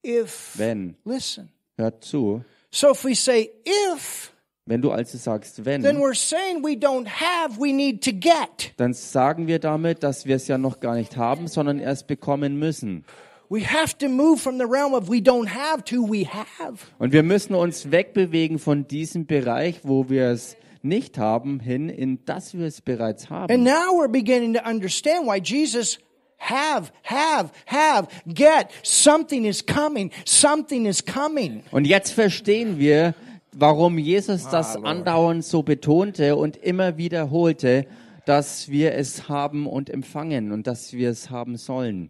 if. 0.04 0.54
wenn, 0.58 0.96
Listen. 1.06 1.50
hört 1.78 2.04
zu. 2.04 2.44
So 2.72 2.92
if 2.92 3.04
we 3.04 3.16
say 3.16 3.52
if, 3.66 4.34
Wenn 4.66 4.82
du 4.82 4.92
also 4.92 5.18
sagst, 5.18 5.64
wenn, 5.64 5.82
then 5.82 6.00
we're 6.00 6.14
saying 6.16 6.62
we 6.64 6.74
don't 6.76 7.08
have, 7.08 7.58
we 7.58 7.72
need 7.72 8.04
to 8.04 8.12
get. 8.12 8.74
dann 8.78 8.94
sagen 8.94 9.48
wir 9.48 9.60
damit, 9.60 10.04
dass 10.04 10.26
wir 10.26 10.36
es 10.36 10.48
ja 10.48 10.58
noch 10.58 10.80
gar 10.80 10.96
nicht 10.96 11.16
haben, 11.18 11.48
sondern 11.48 11.80
erst 11.80 12.08
bekommen 12.08 12.58
müssen. 12.60 13.06
We 13.50 13.64
have 13.64 13.98
to 14.00 14.10
move 14.10 14.42
from 14.42 14.58
the 14.58 14.66
realm 14.66 14.94
of 14.94 15.08
we 15.10 15.20
don't 15.22 15.48
have 15.48 15.84
to 15.86 16.04
we 16.04 16.26
have. 16.26 16.80
Und 17.00 17.14
wir 17.14 17.24
müssen 17.24 17.56
uns 17.56 17.92
wegbewegen 17.92 18.60
von 18.60 18.88
diesem 18.88 19.26
Bereich, 19.26 19.80
wo 19.84 20.10
wir 20.10 20.30
es 20.32 20.58
nicht 20.82 21.18
haben, 21.18 21.60
hin 21.60 21.88
in 21.90 22.20
das 22.26 22.58
wir 22.58 22.66
es 22.66 22.82
bereits 22.82 23.32
And 23.32 23.50
haben. 23.50 23.64
now 23.64 23.94
we're 23.94 24.12
beginning 24.12 24.54
to 24.54 24.60
understand 24.68 25.26
why 25.28 25.40
Jesus 25.42 25.98
have, 26.40 26.92
have, 27.04 27.52
have, 27.68 28.08
get. 28.28 28.68
Something 28.84 29.46
is 29.46 29.66
coming. 29.66 30.12
Something 30.26 30.86
is 30.86 31.04
coming. 31.04 31.64
Und 31.72 31.88
jetzt 31.88 32.12
verstehen 32.12 32.78
wir, 32.80 33.16
warum 33.54 33.98
Jesus 33.98 34.48
das 34.50 34.76
andauernd 34.76 35.44
so 35.46 35.64
betonte 35.64 36.36
und 36.36 36.58
immer 36.58 36.98
wiederholte, 36.98 37.88
dass 38.26 38.70
wir 38.70 38.94
es 38.94 39.30
haben 39.30 39.68
und 39.68 39.90
empfangen 39.90 40.52
und 40.52 40.68
dass 40.68 40.92
wir 40.94 41.10
es 41.10 41.30
haben 41.30 41.56
sollen. 41.56 42.10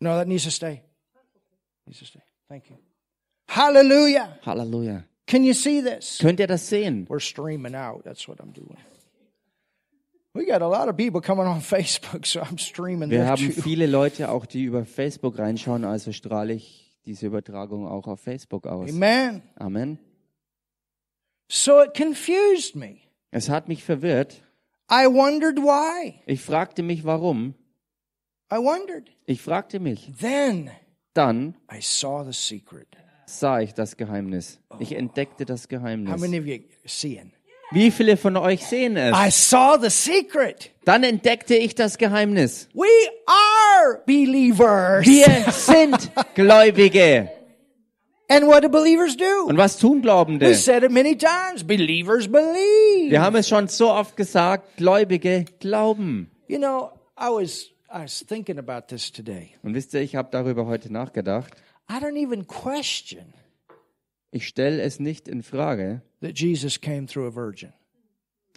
No, 0.00 0.16
that 0.16 0.26
needs 0.28 0.44
to 0.44 0.50
stay. 0.50 0.82
Needs 1.86 1.98
to 2.00 2.04
stay. 2.06 2.22
Thank 2.48 2.70
you. 2.70 2.76
Hallelujah. 3.48 4.38
Halleluja. 4.44 5.04
Can 5.26 5.44
you 5.44 5.52
see 5.54 5.80
this? 5.82 6.18
Könnt 6.20 6.40
ihr 6.40 6.46
das 6.46 6.68
sehen? 6.68 7.06
We're 7.08 7.20
streaming 7.20 7.74
out. 7.74 8.04
That's 8.04 8.26
what 8.28 8.38
I'm 8.40 8.52
doing. 8.52 8.76
We 10.34 10.46
got 10.46 10.62
a 10.62 10.68
lot 10.68 10.88
of 10.88 10.96
people 10.96 11.20
coming 11.20 11.46
on 11.46 11.60
Facebook, 11.62 12.26
so 12.26 12.40
I'm 12.40 12.58
streaming 12.58 13.10
Wir 13.10 13.26
haben 13.26 13.52
too. 13.52 13.60
viele 13.62 13.86
Leute 13.86 14.30
auch, 14.30 14.46
die 14.46 14.64
über 14.64 14.84
Facebook 14.84 15.38
reinschauen, 15.38 15.84
also 15.84 16.12
strahle 16.12 16.54
ich 16.54 16.94
diese 17.04 17.26
Übertragung 17.26 17.86
auch 17.88 18.06
auf 18.06 18.20
Facebook 18.20 18.66
aus. 18.66 18.90
Amen. 18.90 19.42
Amen. 19.56 19.98
So 21.50 21.82
it 21.82 21.94
confused 21.94 22.76
me. 22.76 22.98
Es 23.30 23.48
hat 23.48 23.68
mich 23.68 23.82
verwirrt. 23.82 24.42
I 24.90 25.06
wondered 25.06 25.58
why. 25.58 26.20
Ich 26.26 26.40
fragte 26.40 26.82
mich, 26.82 27.04
warum. 27.04 27.54
I 28.50 28.56
wondered. 28.58 29.10
Ich 29.26 29.42
fragte 29.42 29.78
mich. 29.80 30.10
Then 30.20 30.70
Dann 31.14 31.54
I 31.70 31.80
saw 31.80 32.24
the 32.24 32.32
secret. 32.32 32.88
sah 33.26 33.60
ich 33.60 33.74
das 33.74 33.96
Geheimnis. 33.96 34.58
Ich 34.78 34.92
entdeckte 34.92 35.44
das 35.44 35.62
How 35.64 35.68
Geheimnis. 35.68 36.20
many 36.20 36.38
of 36.38 36.46
you 36.46 36.58
seeing? 36.86 37.32
Wie 37.70 37.90
viele 37.90 38.16
von 38.16 38.36
euch 38.38 38.64
sehen 38.64 38.96
es? 38.96 39.14
I 39.14 39.30
saw 39.30 39.76
the 39.78 39.90
secret. 39.90 40.70
Dann 40.86 41.04
entdeckte 41.04 41.54
ich 41.54 41.74
das 41.74 41.98
Geheimnis. 41.98 42.68
We 42.72 42.86
are 43.26 44.02
believers. 44.06 45.04
Wir 45.04 45.52
sind 45.52 46.10
Gläubige. 46.34 47.30
And 48.30 48.46
what 48.46 48.62
do 48.62 48.68
believers 48.70 49.16
do? 49.16 49.46
Und 49.46 49.56
was 49.58 49.78
tun 49.78 50.00
Glaubende? 50.02 50.46
We 50.46 50.54
said 50.54 50.82
it 50.82 50.90
many 50.90 51.16
times. 51.16 51.62
Believers 51.66 52.26
believe. 52.30 53.10
Wir 53.10 53.20
haben 53.22 53.36
es 53.36 53.48
schon 53.48 53.68
so 53.68 53.90
oft 53.90 54.16
gesagt, 54.16 54.76
Gläubige 54.78 55.44
glauben. 55.60 56.30
You 56.46 56.58
know, 56.58 56.90
I 57.18 57.28
was 57.30 57.70
I 57.90 58.02
was 58.02 58.24
thinking 58.26 58.58
about 58.58 58.88
this 58.88 59.10
today. 59.10 59.50
Und 59.62 59.74
wisst 59.74 59.94
ihr, 59.94 60.00
ich 60.02 60.14
habe 60.16 60.28
darüber 60.30 60.66
heute 60.66 60.92
nachgedacht. 60.92 61.54
I 61.90 61.94
don't 61.94 62.16
even 62.22 62.46
question 62.46 63.32
Ich 64.30 64.46
stelle 64.46 64.82
es 64.82 65.00
nicht 65.00 65.26
in 65.26 65.42
Frage, 65.42 66.02
that 66.20 66.38
Jesus 66.38 66.80
came 66.80 67.06
through 67.06 67.26
a 67.28 67.34
virgin. 67.34 67.72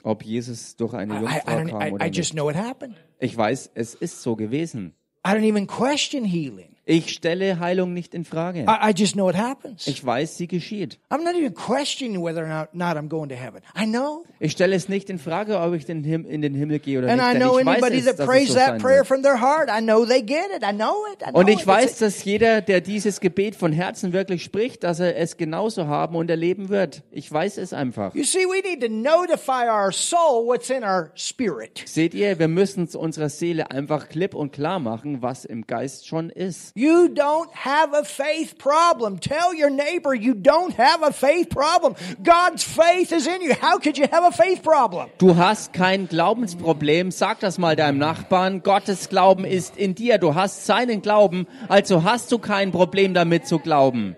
ob 0.04 0.24
Jesus 0.26 0.76
durch 0.76 0.94
eine 0.94 1.14
I, 1.14 1.18
I, 1.18 1.22
Jungfrau 1.22 1.52
don't, 1.52 1.70
kam 1.70 1.82
I, 1.82 1.92
oder 1.94 2.06
I 2.06 2.10
just 2.10 2.18
nicht. 2.18 2.34
know 2.34 2.50
it 2.50 2.56
happened. 2.58 2.96
Ich 3.20 3.38
weiß, 3.38 3.72
es 3.74 3.96
ist 3.96 4.22
so 4.22 4.36
gewesen. 4.36 4.94
I 5.26 5.30
don't 5.32 5.48
even 5.48 5.68
question 5.68 6.26
healing. 6.26 6.71
Ich 6.92 7.14
stelle 7.14 7.60
Heilung 7.60 7.94
nicht 7.94 8.14
in 8.14 8.26
Frage. 8.26 8.66
I, 8.68 8.90
I 8.90 8.94
just 8.94 9.14
know 9.14 9.30
it 9.30 9.38
happens. 9.38 9.88
Ich 9.88 10.06
weiß, 10.06 10.36
sie 10.36 10.48
geschieht. 10.48 11.00
I'm 11.10 11.24
not 11.24 11.36
even 11.36 11.54
questioning 11.54 12.22
whether 12.22 12.44
or 12.44 12.50
not, 12.50 12.74
not 12.74 12.98
I'm 12.98 13.08
going 13.08 13.30
to 13.30 13.36
heaven. 13.36 13.62
I 13.80 13.86
know. 13.86 14.26
Ich 14.42 14.52
stelle 14.52 14.76
es 14.76 14.90
nicht 14.90 15.10
in 15.10 15.18
Frage, 15.18 15.58
ob 15.60 15.74
ich 15.74 15.86
den 15.86 16.04
Him 16.04 16.26
in 16.26 16.42
den 16.42 16.54
Himmel 16.54 16.80
gehe 16.80 17.00
oder 17.00 17.10
And 17.10 17.22
I 17.22 17.26
nicht. 17.26 17.34
Denn 17.36 17.42
know 17.44 17.60
ich 17.60 17.66
weiß 17.66 17.76
anybody 17.84 17.98
es, 18.00 18.06
that 18.06 18.20
es 18.20 18.26
prays 18.26 18.48
so 18.50 18.56
that 18.56 18.80
prayer 18.80 19.06
from 19.06 19.24
their 19.24 19.40
heart, 19.40 19.70
I 19.70 19.82
know 19.82 20.06
they 20.06 20.22
get 20.22 20.48
it. 20.54 20.64
I 20.64 20.74
know 20.74 20.94
it. 21.14 21.22
I 21.26 21.32
know 21.32 21.40
Und 21.40 21.50
ich 21.50 21.62
it. 21.62 21.68
weiß, 21.68 21.98
dass 22.00 22.26
jeder, 22.26 22.60
der 22.60 22.82
dieses 22.82 23.22
Gebet 23.22 23.56
von 23.56 23.72
Herzen 23.72 24.12
wirklich 24.12 24.44
spricht, 24.44 24.84
dass 24.84 25.00
er 25.00 25.16
es 25.16 25.38
genauso 25.38 25.88
haben 25.88 26.18
und 26.18 26.30
erleben 26.30 26.68
wird. 26.68 27.04
Ich 27.12 27.32
weiß 27.32 27.58
es 27.58 27.72
einfach. 27.72 28.14
You 28.16 28.26
see, 28.26 28.40
we 28.40 28.62
need 28.68 28.82
to 28.82 28.90
notify 28.90 29.70
our 29.70 29.94
soul 29.94 30.46
what's 30.46 30.70
in 30.70 30.84
our 30.84 31.12
spirit. 31.16 31.84
Seht 31.86 32.14
ihr, 32.14 32.38
wir 32.38 32.50
müssen 32.50 32.84
es 32.84 32.96
unserer 32.96 33.30
Seele 33.30 33.72
einfach 33.72 34.10
klipp 34.10 34.36
und 34.36 34.52
klar 34.52 34.80
machen, 34.80 35.22
was 35.22 35.46
im 35.46 35.66
Geist 35.68 36.06
schon 36.08 36.30
ist. 36.30 36.74
You 36.82 37.10
don't 37.10 37.52
have 37.54 37.94
a 37.94 38.04
faith 38.04 38.58
problem. 38.58 39.20
Tell 39.20 39.54
your 39.54 39.70
neighbor 39.70 40.16
you 40.16 40.34
don't 40.34 40.74
have 40.78 41.04
a 41.04 41.14
faith 41.14 41.50
problem. 41.52 41.94
God's 42.24 42.64
faith 42.64 43.12
is 43.12 43.28
in 43.28 43.44
you. 43.44 43.54
How 43.54 43.78
could 43.78 44.00
you 44.00 44.08
have 44.12 44.24
a 44.24 44.32
faith 44.32 44.64
problem? 44.64 45.10
Du 45.20 45.36
hast 45.38 45.74
kein 45.74 46.08
Glaubensproblem. 46.08 47.12
Sag 47.12 47.40
das 47.40 47.60
mal 47.60 47.76
deinem 47.76 48.00
Nachbarn. 48.00 48.64
Gottes 48.64 49.10
Glauben 49.10 49.46
ist 49.46 49.78
in 49.78 49.94
dir. 49.94 50.18
Du 50.18 50.34
hast 50.34 50.66
seinen 50.66 51.04
Glauben. 51.04 51.46
Also 51.70 52.04
hast 52.04 52.32
du 52.32 52.40
kein 52.40 52.72
Problem 52.72 53.14
damit 53.14 53.46
zu 53.46 53.60
glauben. 53.60 54.16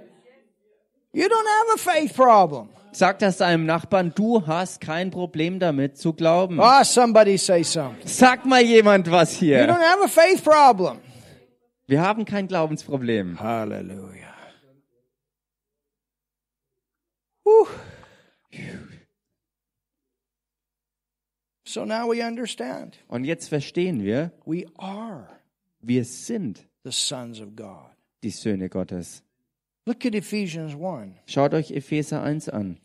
You 1.12 1.26
don't 1.26 1.32
have 1.32 1.74
a 1.74 1.78
faith 1.78 2.16
problem. 2.16 2.70
Sag 2.94 3.20
das 3.20 3.38
deinem 3.40 3.66
Nachbarn. 3.66 4.14
Du 4.16 4.48
hast 4.48 4.80
kein 4.80 5.12
Problem 5.12 5.60
damit 5.60 5.98
zu 5.98 6.14
glauben. 6.14 6.62
Ah, 6.62 6.86
somebody 6.86 7.38
say 7.38 7.62
something. 7.64 8.08
Sag 8.08 8.46
mal 8.46 8.62
jemand 8.62 9.12
was 9.12 9.34
You 9.42 9.48
hier. 9.48 9.68
don't 9.68 9.82
have 9.82 10.02
a 10.02 10.08
faith 10.08 10.42
problem. 10.46 11.00
Wir 11.88 12.02
haben 12.02 12.26
kein 12.26 12.48
Glaubensproblem. 12.48 13.40
Hallelujah. 13.40 14.34
Whew. 17.44 17.68
So 21.66 21.86
now 21.86 22.08
we 22.08 22.22
understand. 22.26 22.98
Und 23.08 23.24
jetzt 23.26 23.50
verstehen 23.50 24.04
wir, 24.04 24.32
We 24.46 24.66
are 24.78 25.28
wir 25.82 26.06
sind 26.06 26.66
the 26.84 26.92
sons 26.92 27.42
of 27.42 27.56
God. 27.56 27.90
die 28.24 28.30
Söhne 28.30 28.70
Gottes. 28.70 29.24
Look 29.86 30.06
at 30.06 30.16
Ephesians 30.16 30.76
1. 30.76 31.16
Schaut 31.26 31.54
euch 31.54 31.72
Epheser 31.72 32.22
1 32.24 32.48
an. 32.50 32.80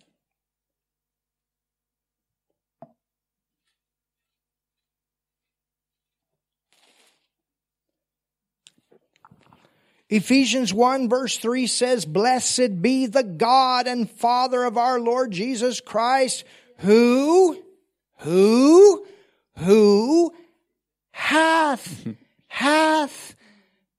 Ephesians 10.11 10.73
1 10.73 11.09
verse 11.09 11.37
3 11.37 11.67
says, 11.67 12.07
Blessed 12.07 12.81
be 12.81 13.07
the 13.07 13.23
God 13.23 13.87
and 13.87 14.11
Father 14.11 14.65
of 14.65 14.79
our 14.79 14.99
Lord 14.99 15.33
Jesus 15.33 15.81
Christ, 15.81 16.45
who, 16.79 17.63
who, 18.19 19.05
who 19.57 20.33
hath, 21.11 22.07
hath, 22.47 23.37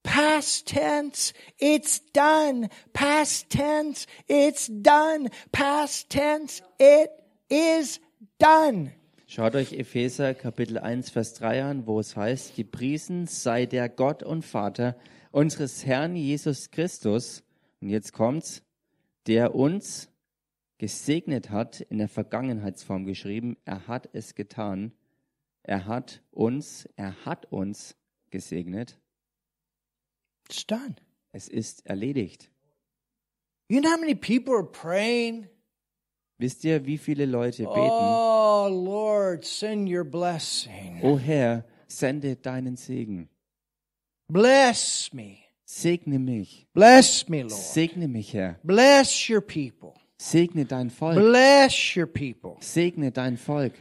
past 0.03 0.65
tense, 0.65 1.33
it's 1.59 1.99
done, 1.99 2.69
past 2.93 3.49
tense, 3.51 4.07
it's 4.27 4.65
done, 4.65 5.29
past 5.51 6.09
tense, 6.09 6.61
it 6.79 7.11
is 7.49 7.99
done. 8.39 8.91
Schaut 9.27 9.53
euch 9.53 9.73
Epheser 9.73 10.33
Kapitel 10.33 10.79
1, 10.79 11.11
Vers 11.11 11.35
3 11.35 11.61
an, 11.61 11.85
wo 11.85 11.99
es 11.99 12.15
heißt, 12.15 12.55
gepriesen 12.55 13.27
sei 13.27 13.67
der 13.67 13.87
Gott 13.87 14.23
und 14.23 14.43
Vater 14.43 14.95
unseres 15.31 15.85
Herrn 15.85 16.15
Jesus 16.15 16.71
Christus, 16.71 17.43
und 17.81 17.89
jetzt 17.89 18.13
kommt's, 18.13 18.63
der 19.27 19.55
uns 19.55 20.09
gesegnet 20.77 21.49
hat, 21.49 21.81
in 21.81 21.97
der 21.97 22.07
Vergangenheitsform 22.07 23.05
geschrieben, 23.05 23.57
er 23.65 23.87
hat 23.87 24.09
es 24.13 24.35
getan, 24.35 24.93
er 25.63 25.85
hat 25.85 26.21
uns, 26.31 26.87
er 26.95 27.25
hat 27.25 27.45
uns 27.51 27.95
gesegnet, 28.31 28.99
It's 30.49 30.65
done. 30.65 30.95
es 31.31 31.47
ist 31.47 31.85
erledigt. 31.85 32.49
You 33.67 33.81
know 33.81 33.91
how 33.91 33.99
many 33.99 34.15
people 34.15 34.55
are 34.55 34.65
praying? 34.65 35.47
Wisst 36.39 36.63
ihr, 36.63 36.85
wie 36.85 36.97
viele 36.97 37.25
Leute 37.25 37.63
beten, 37.65 37.75
Oh 37.77 38.67
Lord, 38.71 39.45
send 39.45 39.89
your 39.89 40.05
blessing. 40.05 41.01
O 41.03 41.19
Herr, 41.19 41.65
sende 41.87 42.35
deinen 42.37 42.77
Segen, 42.77 43.29
Bless 44.29 45.11
me. 45.13 45.37
segne 45.65 46.19
mich, 46.19 46.67
Bless 46.73 47.27
me, 47.27 47.41
Lord. 47.41 47.51
segne 47.51 48.07
mich, 48.07 48.33
Herr, 48.33 48.59
Bless 48.63 49.27
your 49.29 49.41
people. 49.41 49.93
segne 50.17 50.65
dein 50.65 50.89
Volk. 50.89 51.15
Bless 51.15 51.95
your 51.95 52.05
people. 52.07 52.57
Segne 52.61 53.11
dein 53.11 53.37
Volk. 53.37 53.73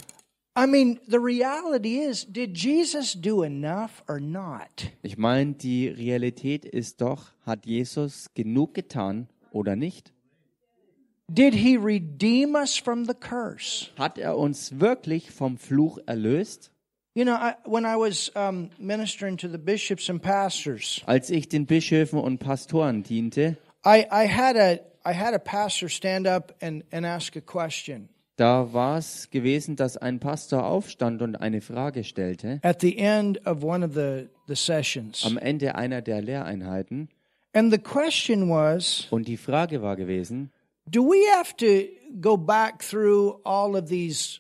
I 0.57 0.67
mean, 0.67 0.99
the 1.07 1.21
reality 1.21 1.99
is, 2.01 2.25
did 2.25 2.57
Jesus 2.57 3.13
do 3.13 3.43
enough 3.45 4.03
or 4.09 4.19
not? 4.19 4.91
Ich 5.03 5.17
meine, 5.17 5.53
die 5.55 5.87
Realität 5.89 6.65
ist 6.65 7.01
doch, 7.01 7.33
hat 7.47 7.65
Jesus 7.65 8.29
genug 8.35 8.75
getan 8.75 9.29
oder 9.53 9.77
nicht? 9.77 10.13
Did 11.31 11.55
he 11.55 11.77
redeem 11.77 12.55
us 12.55 12.77
from 12.79 13.05
the 13.05 13.15
curse? 13.15 13.89
Hat 13.99 14.19
er 14.19 14.37
uns 14.39 14.81
wirklich 14.81 15.31
vom 15.31 15.59
Fluch 15.59 15.99
erlöst? 16.07 16.73
You 17.19 17.25
know, 17.25 17.35
I, 17.35 17.57
when 17.65 17.85
I 17.85 17.97
was 17.97 18.31
um, 18.37 18.71
ministering 18.79 19.39
to 19.39 19.49
the 19.49 19.59
bishops 19.59 20.09
and 20.09 20.23
pastors, 20.23 21.03
Als 21.05 21.31
ich 21.31 21.49
den 21.49 21.67
Bischöfen 21.67 22.21
und 22.21 22.39
Pastoren 22.39 23.03
diente, 23.03 23.57
I, 23.85 24.07
I 24.09 24.29
had 24.29 24.55
a 24.57 24.79
I 25.05 25.13
had 25.15 25.35
a 25.35 25.41
pastor 25.41 25.89
stand 25.89 26.29
up 26.29 26.55
and, 26.63 26.85
and 26.93 27.05
ask 27.05 27.35
a 27.35 27.41
question. 27.41 28.09
da 28.37 28.73
war 28.73 28.99
es 28.99 29.31
gewesen, 29.31 29.75
dass 29.75 29.97
ein 29.97 30.21
Pastor 30.21 30.65
aufstand 30.65 31.21
und 31.21 31.35
eine 31.35 31.61
Frage 31.61 32.05
stellte 32.05 32.61
at 32.63 32.81
the 32.83 32.97
end 32.97 33.45
of 33.49 33.65
one 33.65 33.85
of 33.85 33.95
the, 33.95 34.29
the 34.47 34.55
sessions. 34.55 35.25
am 35.27 35.39
Ende 35.39 35.75
einer 35.75 36.01
der 36.03 36.23
Lehreinheiten. 36.23 37.09
and 37.53 37.73
the 37.73 37.79
question 37.81 38.49
was 38.49 39.09
Und 39.11 39.27
die 39.27 39.39
Frage 39.39 39.83
war 39.83 39.97
gewesen, 39.97 40.53
Do 40.89 41.03
we 41.03 41.19
have 41.37 41.57
to 41.57 41.89
go 42.21 42.37
back 42.37 42.79
through 42.79 43.41
all 43.43 43.75
of 43.75 43.89
these 43.89 44.39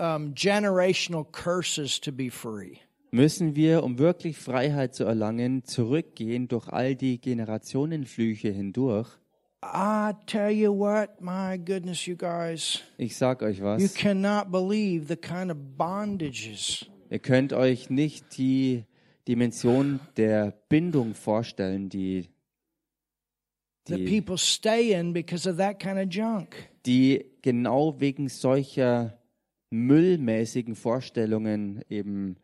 um, 0.00 0.34
generational 0.34 1.24
curses 1.30 2.00
to 2.00 2.10
be 2.12 2.30
free? 2.30 2.78
müssen 3.12 3.56
wir, 3.56 3.82
um 3.82 3.98
wirklich 3.98 4.38
Freiheit 4.38 4.94
zu 4.94 5.04
erlangen, 5.04 5.64
zurückgehen 5.64 6.46
durch 6.48 6.68
all 6.68 6.94
die 6.94 7.20
Generationenflüche 7.20 8.50
hindurch? 8.50 9.08
I 9.62 10.12
tell 10.26 10.50
you 10.50 10.72
what, 10.72 11.20
my 11.20 11.58
goodness, 11.58 12.06
you 12.06 12.16
guys, 12.16 12.80
Ich 12.96 13.16
sag 13.16 13.42
euch 13.42 13.58
you 13.58 13.64
was. 13.64 13.94
cannot 13.94 14.50
believe 14.50 15.06
the 15.08 15.16
kind 15.16 15.50
of 15.50 15.56
bondages 15.76 16.86
Ihr 17.10 17.18
könnt 17.18 17.52
euch 17.52 17.90
nicht 17.90 18.38
die 18.38 18.84
Dimension 19.28 19.98
der 20.16 20.52
Bindung 20.68 21.14
vorstellen, 21.14 21.88
die, 21.88 22.28
that 23.86 23.98
die, 23.98 24.20
people 24.20 24.38
stay 24.38 24.92
in 24.92 25.12
because 25.12 25.46
of 25.50 25.56
that 25.56 25.78
kind 25.80 25.98
of 25.98 26.06
junk. 26.08 26.54
die 26.86 27.24
genau 27.42 28.00
wegen 28.00 28.28
solcher 28.28 29.18
müllmäßigen 29.70 30.74
Vorstellungen 30.74 31.82
eben, 31.88 32.36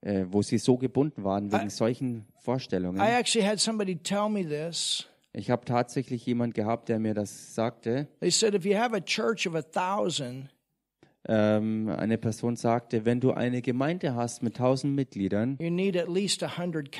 äh, 0.00 0.26
wo 0.28 0.42
sie 0.42 0.58
so 0.58 0.76
gebunden 0.76 1.24
waren, 1.24 1.52
wegen 1.52 1.70
solchen 1.70 2.26
Vorstellungen. 2.40 3.00
I 3.00 3.18
actually 3.18 3.46
had 3.46 3.60
somebody 3.60 3.96
tell 3.96 4.28
me 4.28 4.44
this. 4.46 5.06
Ich 5.32 5.50
habe 5.50 5.64
tatsächlich 5.64 6.26
jemand 6.26 6.54
gehabt, 6.54 6.88
der 6.88 6.98
mir 6.98 7.14
das 7.14 7.54
sagte. 7.54 8.08
They 8.20 8.30
said 8.30 8.54
if 8.54 8.64
you 8.66 8.76
have 8.76 8.94
a 8.94 9.00
church 9.00 9.46
of 9.46 9.54
a 9.54 9.62
thousand, 9.62 10.50
Ähm, 11.28 11.88
eine 11.88 12.18
Person 12.18 12.56
sagte, 12.56 13.04
wenn 13.04 13.20
du 13.20 13.30
eine 13.30 13.62
Gemeinde 13.62 14.16
hast 14.16 14.42
mit 14.42 14.56
1000 14.56 14.92
Mitgliedern, 14.92 15.56
you 15.60 15.70
need 15.70 15.96
at 15.96 16.08
least 16.08 16.42
a 16.42 16.58
hundred 16.58 16.90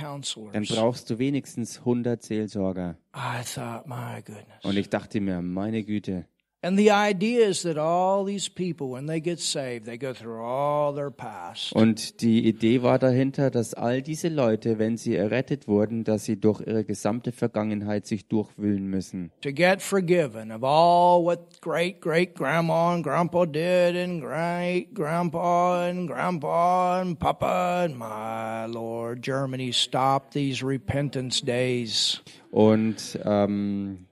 dann 0.52 0.64
brauchst 0.64 1.10
du 1.10 1.18
wenigstens 1.18 1.80
100 1.80 2.22
Seelsorger. 2.22 2.96
I 3.16 3.42
thought, 3.42 3.88
my 3.88 4.22
goodness. 4.24 4.62
Und 4.64 4.76
ich 4.76 4.88
dachte 4.88 5.20
mir, 5.20 5.42
meine 5.42 5.82
Güte, 5.82 6.26
And 6.64 6.78
the 6.78 6.92
idea 6.92 7.48
is 7.48 7.62
that 7.64 7.76
all 7.76 8.22
these 8.22 8.48
people, 8.48 8.90
when 8.90 9.06
they 9.06 9.18
get 9.18 9.40
saved, 9.40 9.84
they 9.84 9.98
go 9.98 10.14
through 10.14 10.40
all 10.40 10.92
their 10.94 11.10
past. 11.10 11.72
Und 11.74 12.20
die 12.20 12.46
Idee 12.46 12.82
war 12.82 13.00
dahinter, 13.00 13.50
dass 13.50 13.74
all 13.74 14.00
diese 14.00 14.28
Leute, 14.28 14.78
wenn 14.78 14.96
sie 14.96 15.16
errettet 15.16 15.66
wurden, 15.66 16.04
dass 16.04 16.24
sie 16.24 16.36
durch 16.36 16.60
ihre 16.60 16.84
gesamte 16.84 17.32
Vergangenheit 17.32 18.06
sich 18.06 18.28
durchwühlen 18.28 18.86
müssen. 18.86 19.32
To 19.40 19.50
get 19.50 19.82
forgiven 19.82 20.52
of 20.52 20.62
all 20.62 21.24
what 21.24 21.60
great 21.60 22.00
great 22.00 22.36
grandma 22.36 22.94
and 22.94 23.02
grandpa 23.02 23.44
did, 23.44 23.96
and 23.96 24.22
great 24.22 24.94
grandpa 24.94 25.88
and 25.88 26.08
grandpa 26.08 27.00
and 27.00 27.18
papa 27.18 27.86
and 27.86 27.98
my 27.98 28.66
Lord, 28.72 29.20
Germany, 29.20 29.72
stop 29.72 30.30
these 30.30 30.64
repentance 30.64 31.44
days. 31.44 32.22
Und 32.52 33.18
ähm, 33.24 34.06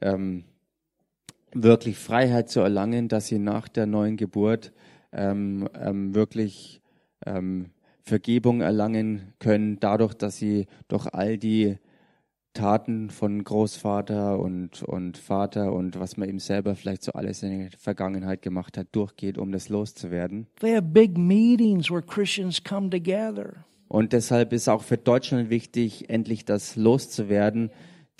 ähm, 0.00 0.44
wirklich 1.54 1.98
Freiheit 1.98 2.50
zu 2.50 2.60
erlangen, 2.60 3.08
dass 3.08 3.26
sie 3.26 3.38
nach 3.38 3.68
der 3.68 3.86
neuen 3.86 4.16
Geburt 4.16 4.72
ähm, 5.12 5.68
ähm, 5.74 6.14
wirklich 6.14 6.80
ähm, 7.26 7.70
Vergebung 8.02 8.60
erlangen 8.60 9.32
können, 9.38 9.78
dadurch, 9.78 10.14
dass 10.14 10.36
sie 10.36 10.66
durch 10.88 11.06
all 11.12 11.38
die 11.38 11.76
Taten 12.54 13.08
von 13.08 13.42
Großvater 13.42 14.38
und, 14.38 14.82
und 14.82 15.16
Vater 15.16 15.72
und 15.72 15.98
was 15.98 16.16
man 16.16 16.28
ihm 16.28 16.38
selber 16.38 16.74
vielleicht 16.74 17.02
so 17.02 17.12
alles 17.12 17.42
in 17.42 17.60
der 17.60 17.70
Vergangenheit 17.78 18.42
gemacht 18.42 18.76
hat, 18.76 18.88
durchgeht, 18.92 19.38
um 19.38 19.52
das 19.52 19.68
loszuwerden. 19.68 20.46
They 20.60 20.74
have 20.74 20.82
big 20.82 21.16
meetings 21.16 21.90
where 21.90 22.02
Christians 22.02 22.62
come 22.62 22.90
together. 22.90 23.64
Und 23.88 24.12
deshalb 24.12 24.52
ist 24.52 24.68
auch 24.68 24.82
für 24.82 24.98
Deutschland 24.98 25.50
wichtig, 25.50 26.10
endlich 26.10 26.44
das 26.44 26.76
loszuwerden, 26.76 27.70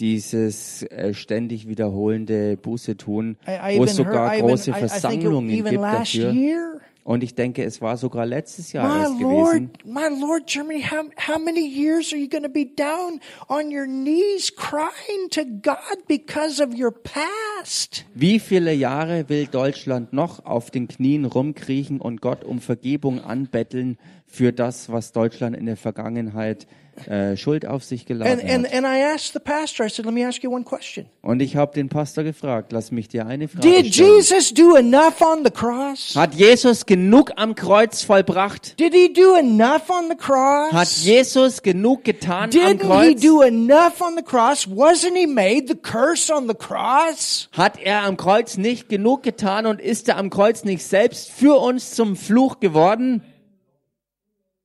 dieses 0.01 0.83
äh, 0.85 1.15
ständig 1.15 1.69
wiederholende 1.69 2.57
Buße 2.57 2.97
tun, 2.97 3.37
I, 3.47 3.75
I 3.75 3.79
wo 3.79 3.85
es 3.85 3.99
even 3.99 4.07
heard, 4.07 4.15
sogar 4.15 4.35
I 4.35 4.39
even, 4.39 4.49
große 4.49 4.71
I, 4.71 4.75
I 4.75 4.77
it, 4.77 4.91
Versammlungen 4.91 5.51
even 5.51 5.71
gibt 5.71 5.83
dafür. 5.83 6.33
year. 6.33 6.81
Und 7.05 7.25
ich 7.25 7.35
denke, 7.35 7.65
es 7.65 7.81
war 7.81 7.97
sogar 7.97 8.27
letztes 8.27 8.73
Jahr 8.73 8.87
My 8.87 9.03
erst 9.03 9.19
gewesen. 9.19 9.71
Lord, 9.85 9.85
my 9.85 10.21
Lord, 10.21 10.47
Germany, 10.47 10.83
how, 10.83 11.05
how 11.17 11.39
many 11.39 11.67
years 11.67 12.13
are 12.13 12.17
you 12.17 12.29
going 12.29 12.45
to 12.45 12.49
be 12.49 12.65
down 12.65 13.19
on 13.49 13.77
your 13.77 13.87
knees 13.87 14.55
crying 14.55 15.29
to 15.31 15.45
God 15.45 16.07
because 16.07 16.63
of 16.63 16.79
your 16.79 16.93
past? 16.93 18.05
Wie 18.15 18.39
viele 18.39 18.73
Jahre 18.73 19.29
will 19.29 19.47
Deutschland 19.47 20.13
noch 20.13 20.45
auf 20.45 20.71
den 20.71 20.87
Knien 20.87 21.25
rumkriechen 21.25 22.01
und 22.01 22.21
Gott 22.21 22.45
um 22.45 22.61
Vergebung 22.61 23.21
anbetteln 23.21 23.99
für 24.33 24.53
das, 24.53 24.91
was 24.91 25.13
Deutschland 25.13 25.55
in 25.55 25.67
der 25.67 25.77
Vergangenheit 25.77 26.67
äh, 27.07 27.37
Schuld 27.37 27.67
auf 27.67 27.85
sich 27.85 28.05
geladen 28.05 28.41
and, 28.41 28.67
hat? 28.67 28.75
and 28.75 28.87
I 28.87 29.03
asked 29.15 29.33
the 29.33 29.39
pastor, 29.39 29.87
I 29.87 29.89
said, 29.89 30.05
let 30.05 30.13
me 30.15 30.27
ask 30.27 30.43
you 30.43 30.51
one 30.51 30.65
question. 30.65 31.07
Und 31.23 31.41
ich 31.41 31.57
habe 31.57 31.73
den 31.75 31.89
Pastor 31.89 32.23
gefragt, 32.25 32.73
lass 32.73 32.91
mich 32.91 33.09
dir 33.09 33.27
eine 33.27 33.49
Frage 33.49 33.67
Did 33.67 33.95
stellen. 33.95 34.17
Jesus 34.17 34.53
do 34.53 34.77
enough 34.77 35.21
on 35.21 35.45
the 35.45 35.51
cross? 35.51 36.15
Hat 36.17 36.35
Jesus 36.35 36.85
genug 36.85 37.33
am 37.37 37.55
Kreuz 37.55 38.03
vollbracht? 38.03 38.79
Did 38.79 38.95
he 38.95 39.13
do 39.13 39.35
enough 39.37 39.89
on 39.89 40.09
the 40.11 40.17
cross? 40.17 40.73
Hat 40.73 40.89
Jesus 40.89 41.63
genug 41.63 42.05
getan 42.05 42.45
am 42.45 42.51
Didn't 42.51 42.83
he 42.83 42.87
Kreuz? 43.15 43.21
do 43.23 43.43
enough 43.43 44.01
on 44.01 44.17
the 44.17 44.23
cross? 44.23 44.67
Wasn't 44.67 45.17
he 45.17 45.27
made 45.27 45.69
the 45.69 45.77
curse 45.77 46.31
on 46.33 46.47
the 46.47 46.55
cross? 46.55 47.49
Hat 47.53 47.79
er 47.83 48.03
am 48.03 48.17
Kreuz 48.19 48.59
nicht 48.59 48.89
genug 48.91 49.23
getan 49.23 49.65
und 49.67 49.81
ist 49.81 50.09
er 50.09 50.19
am 50.19 50.29
Kreuz 50.29 50.65
nicht 50.65 50.85
selbst 50.85 51.31
für 51.31 51.59
uns 51.59 51.93
zum 51.93 52.17
Fluch 52.17 52.61
geworden? 52.61 53.23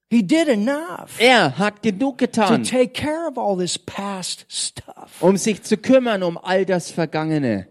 He 0.09 0.21
did 0.25 0.47
enough 0.47 1.19
Er 1.19 1.57
hat 1.57 1.81
genug 1.83 2.17
to 2.19 2.25
getan, 2.27 2.63
take 2.63 2.93
care 2.93 3.27
of 3.27 3.37
all 3.37 3.57
this 3.57 3.77
past 3.77 4.45
stuff. 4.49 5.21
um 5.21 5.35
sich 5.37 5.63
zu 5.63 5.75
kümmern 5.77 6.23
um 6.23 6.37
all 6.37 6.65
das 6.65 6.91
Vergangene. 6.91 7.67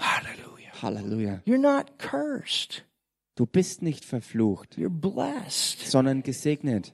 Hallelujah. 0.00 0.72
Halleluja. 0.82 1.40
You're 1.44 1.58
not 1.58 1.98
cursed. 1.98 2.84
Du 3.36 3.46
bist 3.46 3.82
nicht 3.82 4.04
verflucht, 4.04 4.76
You're 4.76 4.88
blessed. 4.90 5.88
sondern 5.88 6.22
gesegnet. 6.22 6.92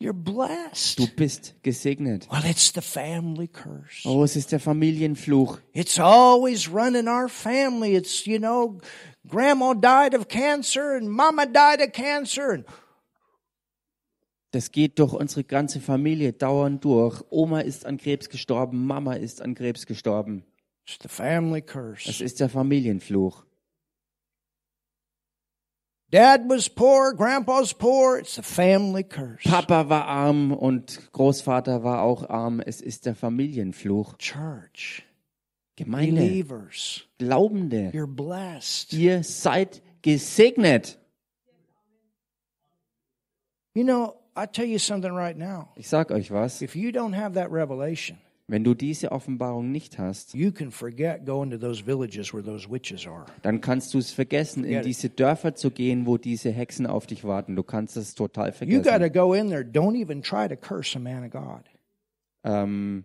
You're 0.00 0.12
blessed. 0.12 0.96
Du 0.98 1.08
bist 1.08 1.54
gesegnet. 1.62 2.28
Well, 2.30 2.44
it's 2.48 2.72
the 2.72 2.80
family 2.80 3.48
curse. 3.48 4.06
Oh, 4.06 4.22
es 4.22 4.36
ist 4.36 4.52
der 4.52 4.60
Familienfluch. 4.60 5.58
It's 5.72 5.98
always 5.98 6.68
running 6.70 7.08
our 7.08 7.28
family. 7.28 7.96
It's, 7.96 8.24
you 8.24 8.38
know, 8.38 8.78
grandma 9.26 9.74
died 9.74 10.14
of 10.14 10.28
cancer 10.28 10.96
and 10.96 11.10
mama 11.10 11.46
died 11.46 11.80
of 11.80 11.92
cancer 11.92 12.52
and 12.52 12.64
Das 14.52 14.70
geht 14.70 14.98
durch 14.98 15.12
unsere 15.12 15.44
ganze 15.44 15.80
Familie 15.80 16.32
dauernd 16.32 16.82
durch. 16.84 17.20
Oma 17.30 17.60
ist 17.60 17.84
an 17.84 17.98
Krebs 17.98 18.30
gestorben, 18.30 18.86
Mama 18.86 19.14
ist 19.14 19.42
an 19.42 19.54
Krebs 19.54 19.84
gestorben. 19.84 20.44
it's 20.86 20.96
the 21.02 21.08
family 21.08 21.60
Es 21.60 21.66
curse. 21.66 22.24
ist 22.24 22.40
der 22.40 22.48
Familienfluch. 22.48 23.44
Dad 26.10 26.48
was 26.48 26.68
poor, 26.68 27.12
grandpa's 27.12 27.74
poor. 27.74 28.18
It's 28.18 28.36
the 28.36 28.42
family 28.42 29.02
curse. 29.02 29.42
Papa 29.44 29.88
war 29.90 30.04
arm 30.06 30.52
und 30.52 31.12
Großvater 31.12 31.82
war 31.84 32.02
auch 32.02 32.28
arm. 32.30 32.60
Es 32.60 32.80
ist 32.80 33.04
der 33.04 33.14
Familienfluch. 33.14 34.16
Church, 34.16 35.04
Gemeinde, 35.76 36.22
believers, 36.22 37.04
Glaubende, 37.18 37.90
you're 37.92 38.06
blessed. 38.06 38.94
ihr 38.94 39.22
seid 39.22 39.82
gesegnet. 40.00 40.98
You 43.74 43.84
know, 43.84 44.14
I 44.34 44.46
tell 44.46 44.64
you 44.66 44.78
something 44.78 45.12
right 45.12 45.36
now. 45.36 45.68
Ich 45.76 45.88
sag 45.88 46.10
euch 46.10 46.30
was, 46.30 46.62
If 46.62 46.74
you 46.74 46.90
don't 46.90 47.12
have 47.14 47.34
that 47.34 47.50
revelation, 47.52 48.16
wenn 48.48 48.64
du 48.64 48.74
diese 48.74 49.12
Offenbarung 49.12 49.70
nicht 49.70 49.98
hast, 49.98 50.34
you 50.34 50.50
can 50.50 50.70
forget 50.70 51.24
going 51.26 51.50
to 51.50 51.58
those 51.58 51.84
villages 51.84 52.32
where 52.32 52.42
those 52.42 52.68
witches 52.70 53.06
are. 53.06 53.26
dann 53.42 53.60
kannst 53.60 53.92
du 53.94 53.98
es 53.98 54.10
vergessen, 54.10 54.64
in 54.64 54.82
diese 54.82 55.10
Dörfer 55.10 55.54
zu 55.54 55.70
gehen, 55.70 56.06
wo 56.06 56.16
diese 56.16 56.50
Hexen 56.50 56.86
auf 56.86 57.06
dich 57.06 57.24
warten. 57.24 57.54
Du 57.56 57.62
kannst 57.62 57.96
es 57.96 58.14
total 58.14 58.52
You 58.62 58.78
got 58.78 58.84
to 58.84 58.90
vergessen. 58.90 59.12
go 59.12 59.34
in 59.34 59.48
there. 59.50 59.62
Don't 59.62 59.94
even 59.94 60.22
try 60.22 60.48
to 60.48 60.56
curse 60.56 60.96
a 60.96 61.00
man 61.00 61.24
of 61.24 61.30
God. 61.30 61.64
Ähm, 62.44 63.04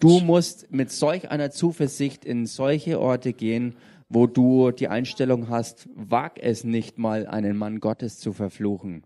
du 0.00 0.20
musst 0.20 0.72
mit 0.72 0.90
solch 0.90 1.30
einer 1.30 1.50
Zuversicht 1.50 2.24
in 2.24 2.46
solche 2.46 2.98
Orte 2.98 3.32
gehen, 3.32 3.76
wo 4.08 4.26
du 4.26 4.70
die 4.72 4.88
Einstellung 4.88 5.48
hast, 5.48 5.88
wag 5.94 6.38
es 6.40 6.64
nicht 6.64 6.98
mal, 6.98 7.26
einen 7.26 7.56
Mann 7.56 7.78
Gottes 7.78 8.18
zu 8.18 8.32
verfluchen. 8.32 9.04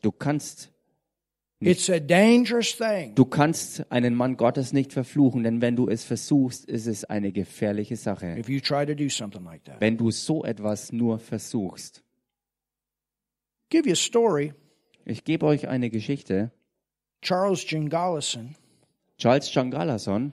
Du 0.00 0.12
kannst 0.12 0.70
It's 1.60 1.90
a 1.90 1.98
dangerous 1.98 2.76
thing. 2.76 3.16
Du 3.16 3.24
kannst 3.24 3.90
einen 3.90 4.14
Mann 4.14 4.36
Gottes 4.36 4.72
nicht 4.72 4.92
verfluchen, 4.92 5.42
denn 5.42 5.60
wenn 5.60 5.74
du 5.74 5.88
es 5.88 6.04
versuchst, 6.04 6.64
ist 6.66 6.86
es 6.86 7.04
eine 7.04 7.32
gefährliche 7.32 7.96
Sache. 7.96 8.36
if 8.38 8.48
you 8.48 8.60
try 8.60 8.86
to 8.86 8.94
do 8.94 9.08
something 9.08 9.42
like 9.44 9.64
that. 9.64 9.80
Wenn 9.80 9.96
du 9.96 10.10
so 10.12 10.44
etwas 10.44 10.92
nur 10.92 11.18
versuchst. 11.18 12.04
Give 13.70 13.86
you 13.88 13.92
a 13.92 13.96
story. 13.96 14.54
Ich 15.04 15.24
gebe 15.24 15.46
euch 15.46 15.66
eine 15.66 15.90
Geschichte. 15.90 16.52
Charles 17.22 17.68
Jingalason, 17.68 18.54
Charles 19.18 19.50
Changalason, 19.50 20.32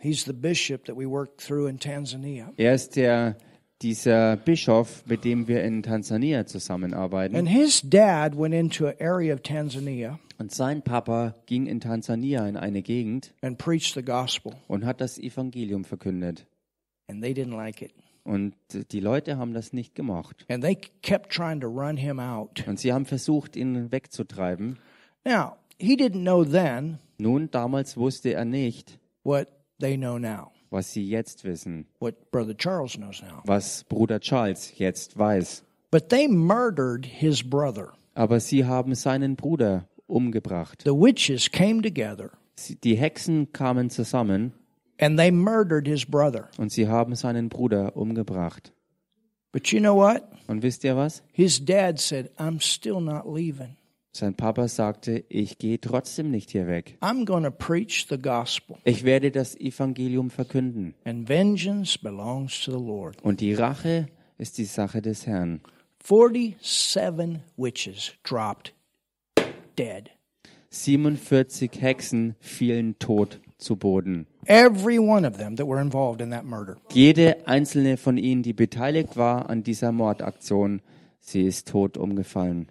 he's 0.00 0.24
the 0.26 0.34
bishop 0.34 0.84
that 0.84 0.96
we 0.96 1.06
worked 1.08 1.40
through 1.40 1.66
in 1.66 1.78
Tanzania. 1.78 2.52
er 2.58 2.74
ist 2.74 2.96
der, 2.96 3.38
dieser 3.82 4.36
Bischof, 4.36 5.04
mit 5.06 5.24
dem 5.24 5.48
wir 5.48 5.62
in 5.64 5.82
Tansania 5.82 6.46
zusammenarbeiten. 6.46 7.36
And 7.36 7.48
his 7.48 7.82
dad 7.82 8.36
went 8.38 8.54
into 8.54 8.86
an 8.86 8.94
area 9.00 9.34
of 9.34 9.42
Tanzania 9.42 10.18
Und 10.38 10.52
sein 10.52 10.82
Papa 10.82 11.34
ging 11.46 11.66
in 11.66 11.80
Tansania 11.80 12.46
in 12.46 12.56
eine 12.56 12.82
Gegend 12.82 13.32
and 13.42 13.58
preached 13.58 13.94
the 13.94 14.02
gospel, 14.02 14.54
und 14.68 14.84
hat 14.84 15.00
das 15.00 15.18
Evangelium 15.18 15.84
verkündet. 15.84 16.46
and 17.08 17.22
they 17.22 17.32
didn't 17.32 17.56
like 17.56 17.82
it. 17.82 17.92
Und 18.22 18.54
die 18.92 19.00
Leute 19.00 19.38
haben 19.38 19.54
das 19.54 19.72
nicht 19.72 19.94
gemocht. 19.94 20.44
And 20.48 20.62
they 20.62 20.76
kept 21.02 21.32
trying 21.32 21.60
to 21.60 21.66
run 21.66 21.96
him 21.96 22.20
out. 22.20 22.66
Und 22.66 22.78
sie 22.78 22.92
haben 22.92 23.06
versucht, 23.06 23.56
ihn 23.56 23.90
wegzutreiben. 23.90 24.78
Now, 25.24 25.56
he 25.78 25.96
didn't 25.96 26.22
know 26.22 26.44
then 26.44 26.98
Nun, 27.18 27.50
damals 27.50 27.96
wusste 27.96 28.32
er 28.34 28.44
nicht, 28.44 28.98
what 29.24 29.48
they 29.80 29.96
know 29.96 30.18
now, 30.18 30.52
was 30.70 30.92
sie 30.92 31.04
jetzt 31.08 31.44
wissen. 31.44 31.86
what 31.98 32.30
Brother 32.30 32.56
Charles 32.56 32.94
knows 32.96 33.22
now. 33.22 33.42
was 33.44 33.84
Bruder 33.88 34.20
Charles 34.20 34.72
jetzt 34.78 35.18
weiß. 35.18 35.62
But 35.90 36.08
they 36.08 36.28
murdered 36.28 37.04
his 37.06 37.42
brother. 37.42 37.92
Aber 38.14 38.38
sie 38.40 38.64
haben 38.64 38.94
seinen 38.94 39.36
Bruder 39.36 39.88
umgebracht. 40.06 40.82
The 40.84 40.90
witches 40.92 41.50
came 41.50 41.82
together 41.82 42.30
Sie- 42.56 42.76
Die 42.76 42.96
Hexen 42.96 43.52
kamen 43.52 43.90
zusammen 43.90 44.52
and 45.00 45.18
they 45.18 45.30
murdered 45.30 45.86
his 45.88 46.04
brother. 46.04 46.48
und 46.58 46.70
sie 46.72 46.86
haben 46.88 47.14
seinen 47.16 47.48
Bruder 47.48 47.96
umgebracht. 47.96 48.72
But 49.52 49.68
you 49.72 49.80
know 49.80 49.96
what? 49.96 50.22
Und 50.46 50.62
wisst 50.62 50.84
ihr 50.84 50.96
was? 50.96 51.22
His 51.32 51.64
dad 51.64 51.98
said, 51.98 52.30
I'm 52.38 52.60
still 52.60 53.00
not 53.00 53.24
leaving. 53.26 53.76
Sein 54.12 54.34
Papa 54.34 54.66
sagte, 54.66 55.24
ich 55.28 55.58
gehe 55.58 55.80
trotzdem 55.80 56.30
nicht 56.32 56.50
hier 56.50 56.66
weg. 56.66 56.98
I'm 57.00 57.24
to 57.24 57.50
preach 57.50 58.06
the 58.10 58.18
gospel, 58.18 58.76
Ich 58.84 59.04
werde 59.04 59.30
das 59.30 59.54
Evangelium 59.54 60.30
verkünden. 60.30 60.94
and 61.04 61.28
vengeance 61.28 61.96
belongs 61.96 62.60
to 62.64 62.72
the 62.72 62.84
Lord. 62.84 63.22
Und 63.22 63.40
die 63.40 63.54
Rache 63.54 64.08
ist 64.36 64.58
die 64.58 64.64
Sache 64.64 65.00
des 65.00 65.26
Herrn. 65.26 65.60
47 66.02 67.40
witches 67.56 68.12
dropped 68.24 68.74
dead. 69.78 70.10
47 70.70 71.70
Hexen 71.80 72.34
fielen 72.40 72.98
tot 72.98 73.40
zu 73.58 73.76
Boden. 73.76 74.26
Every 74.46 74.98
one 74.98 75.26
of 75.26 75.36
them 75.36 75.56
that 75.56 75.66
were 75.66 75.80
involved 75.80 76.20
in 76.20 76.30
that 76.30 76.44
murder. 76.44 76.76
Jede 76.92 77.46
einzelne 77.46 77.96
von 77.96 78.16
ihnen, 78.16 78.42
die 78.42 78.52
beteiligt 78.54 79.16
war 79.16 79.50
an 79.50 79.62
dieser 79.62 79.92
Mordaktion, 79.92 80.80
sie 81.20 81.42
ist 81.42 81.68
tot 81.68 81.96
umgefallen. 81.96 82.68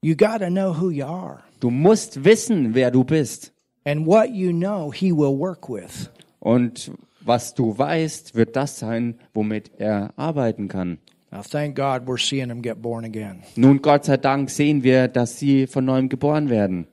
You 0.00 0.14
got 0.14 0.38
to 0.38 0.48
know 0.48 0.72
who 0.74 0.90
you 0.90 1.04
are. 1.04 1.42
Du 1.58 1.70
musst 1.70 2.24
wissen, 2.24 2.74
wer 2.74 2.92
du 2.92 3.02
bist. 3.02 3.52
And 3.84 4.06
what 4.06 4.30
you 4.30 4.52
know, 4.52 4.92
he 4.92 5.10
will 5.10 5.36
work 5.36 5.68
with. 5.68 6.08
Und 6.38 6.92
was 7.20 7.52
du 7.54 7.76
weißt, 7.76 8.36
wird 8.36 8.54
das 8.54 8.78
sein, 8.78 9.18
womit 9.34 9.72
er 9.76 10.12
arbeiten 10.16 10.68
kann. 10.68 10.98
Now, 11.32 11.42
thank 11.42 11.74
God 11.74 12.06
we're 12.06 12.16
seeing 12.16 12.48
them 12.48 12.62
get 12.62 12.80
born 12.80 13.04
again. 13.04 13.42
Nun, 13.56 13.82
Gott 13.82 14.04
sei 14.04 14.16
Dank 14.18 14.50
sehen 14.50 14.84
wir, 14.84 15.08
dass 15.08 15.40
sie 15.40 15.66
von 15.66 15.84
neuem 15.84 16.08
geboren 16.08 16.48
werden. 16.48 16.86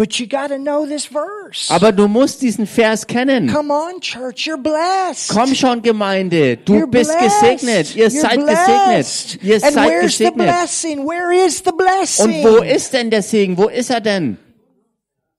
But 0.00 0.18
you 0.18 0.26
got 0.26 0.48
to 0.48 0.56
know 0.56 0.86
this 0.86 1.04
verse. 1.12 1.70
Aber 1.70 1.92
du 1.92 2.08
musst 2.08 2.40
diesen 2.40 2.66
Vers 2.66 3.06
kennen. 3.06 3.48
Come 3.52 3.70
on, 3.70 4.00
church, 4.00 4.46
you're 4.46 4.56
blessed. 4.56 5.28
Komm 5.28 5.54
schon, 5.54 5.82
Gemeinde, 5.82 6.56
du 6.56 6.72
You're 6.72 6.86
bist 6.86 7.10
blessed. 7.18 7.58
gesegnet. 7.60 7.96
Ihr 7.96 8.06
You're 8.08 8.20
seid 8.22 8.40
blessed. 8.42 9.40
gesegnet. 9.40 9.44
Ihr 9.44 9.54
And 9.56 9.74
seid 9.74 9.90
where's 9.90 10.16
the 10.16 10.24
gesegnet. 10.24 10.46
blessing? 10.46 11.06
Where 11.06 11.32
is 11.46 11.58
the 11.62 11.72
blessing? 11.72 12.44
Und 12.44 12.44
wo 12.44 12.62
ist 12.62 12.94
denn 12.94 13.10
der 13.10 13.20
Segen? 13.22 13.58
Wo 13.58 13.68
ist 13.68 13.90
er 13.90 14.00
denn? 14.00 14.38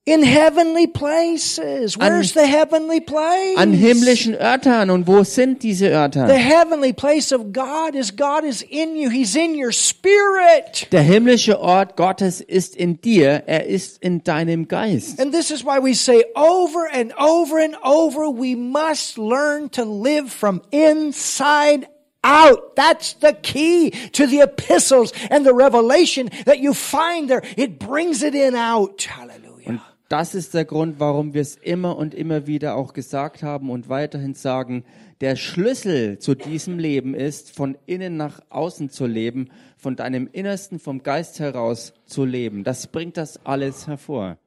In 0.04 0.24
heavenly 0.24 0.88
places. 0.88 1.96
Where's 1.96 2.34
the 2.34 2.48
heavenly 2.48 3.00
place? 3.00 3.56
An 3.56 3.72
himmlischen 3.72 4.34
Örtern. 4.34 4.90
Und 4.90 5.06
wo 5.06 5.24
sind 5.24 5.62
diese 5.62 5.90
The 5.90 5.94
Örter? 5.94 6.28
heavenly 6.28 6.92
place 6.92 7.32
of 7.32 7.54
God 7.54 7.94
is 7.94 8.16
God 8.16 8.44
is 8.44 8.64
in 8.64 8.96
you. 8.96 9.12
He's 9.12 9.36
in 9.36 9.54
your 9.54 9.72
spirit. 9.72 10.88
Der 10.92 11.04
himmlische 11.04 11.60
Ort 11.60 11.98
Gottes 11.98 12.42
ist 12.42 12.76
in 12.76 13.00
dir. 13.00 13.44
Er 13.46 13.68
ist 13.68 14.02
in 14.02 14.24
deinem 14.24 14.68
Geist. 14.68 15.20
And 15.20 15.32
this 15.32 15.52
is 15.52 15.64
why 15.64 15.78
we 15.80 15.94
say 15.94 16.24
over 16.36 16.88
and 16.92 17.14
over 17.20 17.60
and 17.60 17.76
over, 17.84 18.28
we 18.32 18.56
must 18.56 19.20
learn 19.20 19.70
to 19.70 19.84
live 19.84 20.32
from 20.32 20.64
inside 20.72 21.88
out. 22.24 22.76
That's 22.76 23.14
the 23.20 23.34
key 23.34 23.92
to 24.12 24.28
the 24.28 24.42
epistles 24.42 25.14
and 25.30 25.46
the 25.46 25.54
revelation 25.54 26.30
that 26.46 26.60
you 26.60 26.74
find 26.74 27.30
there. 27.30 27.42
It 27.58 27.80
brings 27.80 28.24
it 28.24 28.36
in 28.36 28.56
out. 28.56 29.04
Hallelujah. 29.04 29.82
Das 30.10 30.36
ist 30.36 30.54
der 30.54 30.66
Grund, 30.66 31.00
warum 31.00 31.34
wir 31.34 31.42
es 31.42 31.56
immer 31.56 31.96
und 31.96 32.14
immer 32.14 32.46
wieder 32.46 32.76
auch 32.76 32.92
gesagt 32.92 33.44
haben 33.44 33.70
und 33.70 33.88
weiterhin 33.88 34.34
sagen. 34.34 34.84
Der 35.22 35.38
Schlüssel 35.38 36.20
zu 36.20 36.36
diesem 36.36 36.80
Leben 36.80 37.14
ist, 37.14 37.56
von 37.56 37.78
innen 37.86 38.18
nach 38.18 38.42
außen 38.50 38.90
zu 38.90 39.06
leben, 39.06 39.52
von 39.78 39.96
deinem 39.96 40.28
Innersten, 40.30 40.80
vom 40.80 41.02
Geist 41.04 41.40
heraus 41.40 41.94
zu 42.06 42.26
leben. 42.26 42.66
Das 42.66 42.88
bringt 42.88 43.16
das 43.16 43.46
alles 43.46 43.88
hervor. 43.88 44.38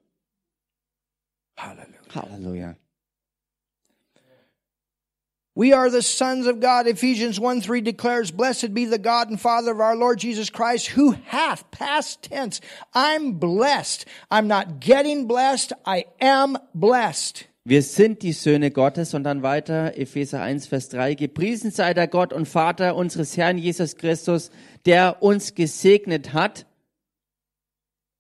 Hallelujah. 1.57 1.95
Halleluja. 2.15 2.77
We 5.57 5.73
are 5.73 5.89
the 5.89 6.03
sons 6.03 6.49
of 6.49 6.59
God. 6.59 6.89
Ephesians 6.89 7.39
1 7.39 7.61
3 7.61 7.81
declares, 7.81 8.33
Blessed 8.33 8.75
be 8.75 8.87
the 8.87 8.99
God 8.99 9.31
and 9.31 9.41
Father 9.41 9.71
of 9.71 9.79
our 9.79 9.95
Lord 9.95 10.19
Jesus 10.19 10.51
Christ, 10.51 10.89
who 10.89 11.13
hath, 11.27 11.71
past 11.71 12.23
tense, 12.25 12.61
I'm 12.93 13.35
blessed. 13.35 14.05
I'm 14.33 14.49
not 14.49 14.81
getting 14.81 15.29
blessed, 15.29 15.73
I 15.87 16.07
am 16.21 16.59
blessed. 16.75 17.47
Wir 17.65 17.83
sind 17.83 18.23
die 18.23 18.33
Söhne 18.33 18.73
Gottes 18.73 19.15
und 19.15 19.23
dann 19.23 19.45
weiter 19.45 19.97
Epheser 19.97 20.43
1, 20.43 20.67
Vers 20.67 20.89
3. 20.89 21.15
Gepriesen 21.15 21.71
sei 21.71 21.95
der 21.95 22.09
Gott 22.09 22.33
und 22.33 22.47
Vater 22.47 22.97
unseres 22.97 23.37
Herrn 23.37 23.57
Jesus 23.57 23.97
Christus, 23.97 24.51
der 24.87 25.23
uns 25.23 25.55
gesegnet 25.55 26.33
hat. 26.33 26.67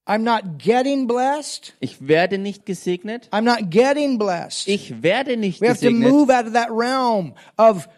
I'm 0.06 0.22
not 0.22 0.58
getting 0.58 1.06
blessed. 1.06 1.74
Ich 1.80 2.06
werde 2.06 2.36
nicht 2.38 2.66
gesegnet. 2.66 3.28
I'm 3.32 3.42
not 3.42 3.70
getting 3.70 4.18
blessed. 4.18 4.68
Ich 4.68 5.02
werde 5.02 5.36
nicht 5.36 5.60
We 5.62 5.68
have 5.68 5.78
to 5.80 5.86
gesegnet. 5.90 6.10
move 6.10 6.30
out 6.30 6.46
of 6.46 6.52
that 6.52 6.68
realm 6.70 7.32
of 7.56 7.88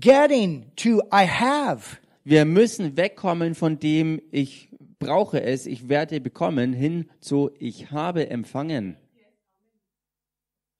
getting 0.00 0.66
to 0.76 1.02
I 1.12 1.26
have. 1.26 1.98
Wir 2.24 2.44
müssen 2.44 2.96
wegkommen 2.96 3.54
von 3.54 3.78
dem 3.78 4.20
ich 4.30 4.68
brauche 5.00 5.42
es, 5.42 5.66
ich 5.66 5.88
werde 5.88 6.20
bekommen, 6.20 6.72
hin 6.72 7.06
zu 7.20 7.50
ich 7.58 7.90
habe 7.90 8.30
empfangen. 8.30 8.96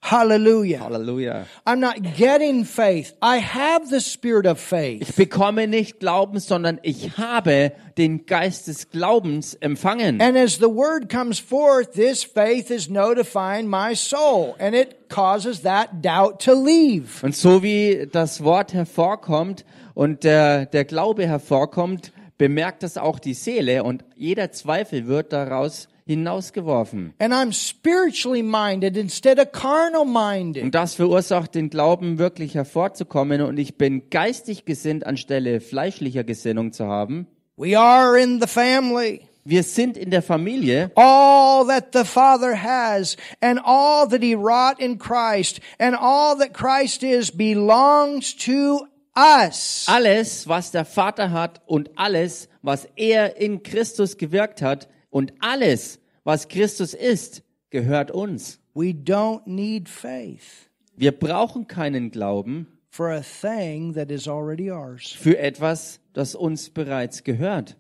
Hallelujah. 0.01 0.79
Halleluja. 0.79 1.47
I'm 1.67 1.81
not 1.81 2.01
getting 2.17 2.65
faith. 2.65 3.15
I 3.21 3.39
have 3.39 3.91
the 3.91 4.01
spirit 4.01 4.47
of 4.47 4.59
faith. 4.59 5.03
Ich 5.03 5.15
bekomme 5.17 5.67
nicht 5.67 5.99
Glauben, 5.99 6.39
sondern 6.39 6.79
ich 6.83 7.19
habe 7.19 7.73
den 7.99 8.25
Geist 8.25 8.69
des 8.69 8.91
Glaubens 8.91 9.55
empfangen. 9.55 10.21
And 10.23 10.37
as 10.37 10.57
the 10.59 10.69
word 10.69 11.11
comes 11.11 11.39
forth, 11.41 11.93
this 11.93 12.23
faith 12.23 12.71
is 12.71 12.89
notifying 12.89 13.69
my 13.69 13.95
soul 13.95 14.55
and 14.59 14.75
it 14.75 15.09
causes 15.09 15.63
that 15.63 16.01
doubt 16.01 16.43
to 16.45 16.55
leave. 16.55 17.23
Und 17.23 17.37
so 17.37 17.63
wie 17.63 18.09
das 18.11 18.43
Wort 18.43 18.73
hervorkommt 18.73 19.65
und 19.95 20.23
der, 20.25 20.67
der 20.67 20.85
Glaube 20.85 21.27
hervorkommt, 21.27 22.13
bemerkt 22.39 22.85
das 22.85 22.97
auch 22.97 23.19
die 23.19 23.35
Seele 23.35 23.83
und 23.83 24.05
jeder 24.17 24.53
Zweifel 24.53 25.07
wird 25.09 25.33
daraus 25.33 25.89
hinausgeworfen. 26.09 27.13
And 27.19 27.35
I'm 27.35 27.53
spiritually 27.53 28.43
minded 28.43 28.97
instead 28.97 29.39
of 29.39 29.53
carnal 29.53 30.07
minded. 30.07 30.65
Und 30.65 30.75
das 30.75 30.95
verursacht 30.95 31.55
den 31.55 31.69
Glauben 31.69 32.19
wirklich 32.19 32.55
hervorzukommen 32.55 33.43
und 33.43 33.59
ich 33.59 33.77
bin 33.77 34.09
geistig 34.09 34.65
gesinnt 34.65 35.07
anstelle 35.07 35.61
fleischlicher 35.61 36.25
Gesinnung 36.25 36.73
zu 36.73 36.87
haben. 36.87 37.27
We 37.57 37.79
are 37.79 38.19
in 38.19 38.41
the 38.41 38.47
family. 38.47 39.21
Wir 39.45 39.63
sind 39.63 39.97
in 39.99 40.11
der 40.11 40.23
Familie 40.23 40.91
All 40.95 41.67
that 41.67 41.89
the 41.93 42.05
Father 42.05 42.55
has 42.55 43.17
and 43.41 43.61
all 43.63 44.09
that 44.09 44.23
He 44.23 44.35
wrought 44.35 44.81
in 44.81 44.99
Christ 44.99 45.61
and 45.79 45.95
all 45.95 46.39
that 46.39 46.55
Christ 46.55 47.03
is 47.03 47.31
belongs 47.31 48.35
to 48.37 48.87
us. 49.15 49.85
alles, 49.87 50.49
was 50.49 50.71
der 50.71 50.87
Vater 50.87 51.33
hat 51.33 51.61
und 51.67 51.91
alles, 51.97 52.49
was 52.63 52.89
er 52.97 53.37
in 53.37 53.63
Christus 53.63 54.17
gewirkt 54.17 54.63
hat 54.63 54.89
und 55.11 55.33
alles, 55.41 56.01
was 56.25 56.49
Christus 56.49 56.95
ist, 56.95 57.43
gehört 57.71 58.11
uns. 58.11 58.61
We 58.75 58.91
don't 58.91 59.43
need 59.47 59.89
faith 59.89 60.69
Wir 60.97 61.13
brauchen 61.13 61.67
keinen 61.67 62.11
Glauben 62.11 62.67
for 62.91 63.11
a 63.11 63.21
thing 63.23 63.95
that 63.95 64.11
is 64.11 64.27
already 64.29 64.71
ours. 64.71 65.13
für 65.13 65.39
etwas, 65.39 66.01
das 66.13 66.35
uns 66.35 66.71
bereits 66.71 67.23
gehört. 67.25 67.77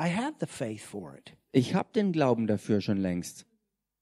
I 0.00 0.08
have 0.08 0.34
the 0.40 0.46
faith 0.46 0.82
for 0.82 1.16
it. 1.16 1.32
Ich 1.52 1.74
habe 1.74 1.88
den 1.94 2.12
Glauben 2.12 2.46
dafür 2.46 2.80
schon 2.82 2.98
längst. 2.98 3.45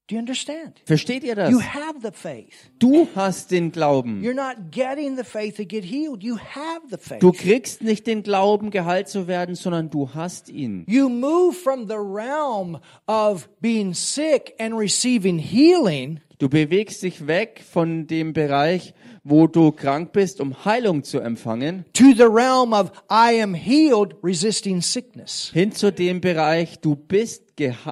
Do 0.07 0.13
you 0.15 0.19
understand? 0.19 0.79
Versteht 0.85 1.23
ihr 1.23 1.33
das? 1.33 1.49
You 1.49 1.59
have 1.59 1.99
the 2.03 2.11
faith. 2.11 2.53
Du 2.77 3.07
hast 3.15 3.49
den 3.49 3.71
Glauben. 3.71 4.21
You're 4.21 4.35
not 4.35 4.71
getting 4.71 5.17
the 5.17 5.23
faith 5.23 5.57
to 5.57 5.65
get 5.65 5.83
healed. 5.83 6.21
You 6.21 6.37
have 6.37 6.81
the 6.91 6.97
faith. 6.97 7.21
Du 7.21 7.31
kriegst 7.31 7.81
nicht 7.81 8.05
den 8.05 8.21
Glauben, 8.21 8.69
geheilt 8.69 9.07
zu 9.07 9.27
werden, 9.27 9.55
sondern 9.55 9.89
du 9.89 10.13
hast 10.13 10.49
ihn. 10.49 10.85
You 10.87 11.09
move 11.09 11.55
from 11.55 11.87
the 11.87 11.95
realm 11.95 12.77
of 13.07 13.49
being 13.61 13.95
sick 13.95 14.53
and 14.59 14.77
receiving 14.77 15.39
healing 15.39 16.19
Du 16.37 16.49
bewegst 16.49 17.01
dich 17.01 17.27
weg 17.27 17.63
von 17.71 18.07
dem 18.07 18.33
Bereich, 18.33 18.93
wo 19.23 19.47
du 19.47 19.71
krank 19.71 20.11
bist, 20.11 20.41
um 20.41 20.65
Heilung 20.65 21.03
zu 21.03 21.19
empfangen, 21.19 21.85
to 21.93 22.13
the 22.13 22.23
realm 22.23 22.73
of 22.73 22.91
I 23.09 23.41
am 23.41 23.53
healed, 23.53 24.15
resisting 24.21 24.81
sickness. 24.81 25.51
hin 25.53 25.71
zu 25.71 25.93
dem 25.93 26.19
Bereich, 26.19 26.79
du 26.81 26.95
bist 26.97 27.44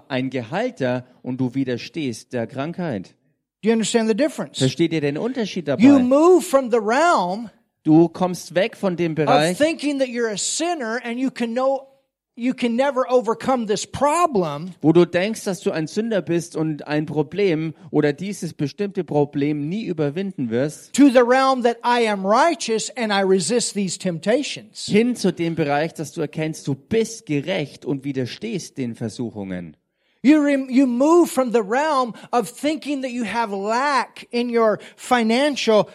ein 0.08 0.30
Gehalter 0.30 1.06
und 1.22 1.40
du 1.40 1.54
widerstehst 1.56 2.34
der 2.34 2.48
Krankheit. 2.48 3.16
Do 3.62 3.70
you 3.70 3.74
understand 3.74 4.10
the 4.10 4.16
difference? 4.16 4.58
Versteht 4.60 4.92
ihr 4.92 5.02
den 5.02 5.18
Unterschied 5.18 5.68
You 5.68 5.76
dabei? 5.78 6.00
move 6.04 6.42
from 6.42 6.70
the 6.70 6.80
realm 6.80 7.50
Du 7.84 8.08
kommst 8.08 8.56
weg 8.56 8.78
von 8.78 8.96
dem 8.96 9.12
of 9.12 9.16
Bereich, 9.18 9.58
thinking 9.58 10.00
that 10.00 10.08
you're 10.08 10.32
a 10.32 10.38
sinner 10.38 11.02
and 11.04 11.20
you 11.20 11.30
can 11.30 11.54
know 11.54 11.88
you 12.36 12.54
can 12.54 12.76
never 12.76 13.06
overcome 13.10 13.68
this 13.68 13.86
problem 13.86 14.72
wo 14.82 14.92
du 14.92 15.06
denkst, 15.06 15.44
dass 15.44 15.62
du 15.62 15.72
ein 15.72 15.88
Sünder 15.88 16.22
bist 16.22 16.56
und 16.56 16.88
ein 16.88 17.06
Problem 17.06 17.74
oder 17.92 18.12
dieses 18.14 18.54
bestimmte 18.54 19.04
Problem 19.04 19.70
nie 19.70 19.86
überwinden 19.86 20.50
wirst, 20.50 20.94
to 20.94 21.10
the 21.10 21.20
realm 21.22 21.62
that 21.64 21.78
I 21.86 22.08
am 22.08 22.26
righteous 22.26 22.90
and 22.98 23.12
I 23.12 23.22
resist 23.22 23.74
these 23.76 23.98
temptations. 24.00 24.86
hin 24.88 25.16
zu 25.16 25.32
dem 25.32 25.56
Bereich, 25.56 25.94
dass 25.94 26.12
du 26.12 26.22
erkennst, 26.22 26.68
du 26.68 26.76
bist 26.76 27.26
gerecht 27.26 27.86
und 27.86 28.04
widerstehst 28.04 28.78
den 28.78 28.96
Versuchungen. 28.96 29.78
You, 30.26 30.40
rem- 30.42 30.70
you 30.70 30.88
move 30.88 31.28
from 31.28 31.52
the 31.52 31.60
realm 31.60 32.14
of 32.32 32.50
thinking 32.50 33.02
that 33.02 33.12
you 33.12 33.26
have 33.26 33.54
lack 33.54 34.26
in 34.32 34.50
your 34.50 34.80
financial, 34.96 35.88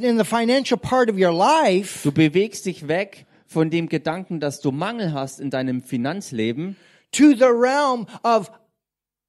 in 0.00 0.16
the 0.16 0.24
financial 0.24 0.78
part 0.78 1.10
of 1.10 1.16
your 1.18 1.32
life 1.32 2.02
Du 2.02 2.10
bewegst 2.10 2.64
dich 2.64 2.88
weg 2.88 3.26
von 3.48 3.70
dem 3.70 3.88
Gedanken, 3.88 4.38
dass 4.38 4.60
du 4.60 4.70
Mangel 4.70 5.12
hast 5.12 5.40
in 5.40 5.50
deinem 5.50 5.82
Finanzleben, 5.82 6.76
to 7.10 7.34
the 7.34 7.50
realm 7.50 8.06
of 8.22 8.50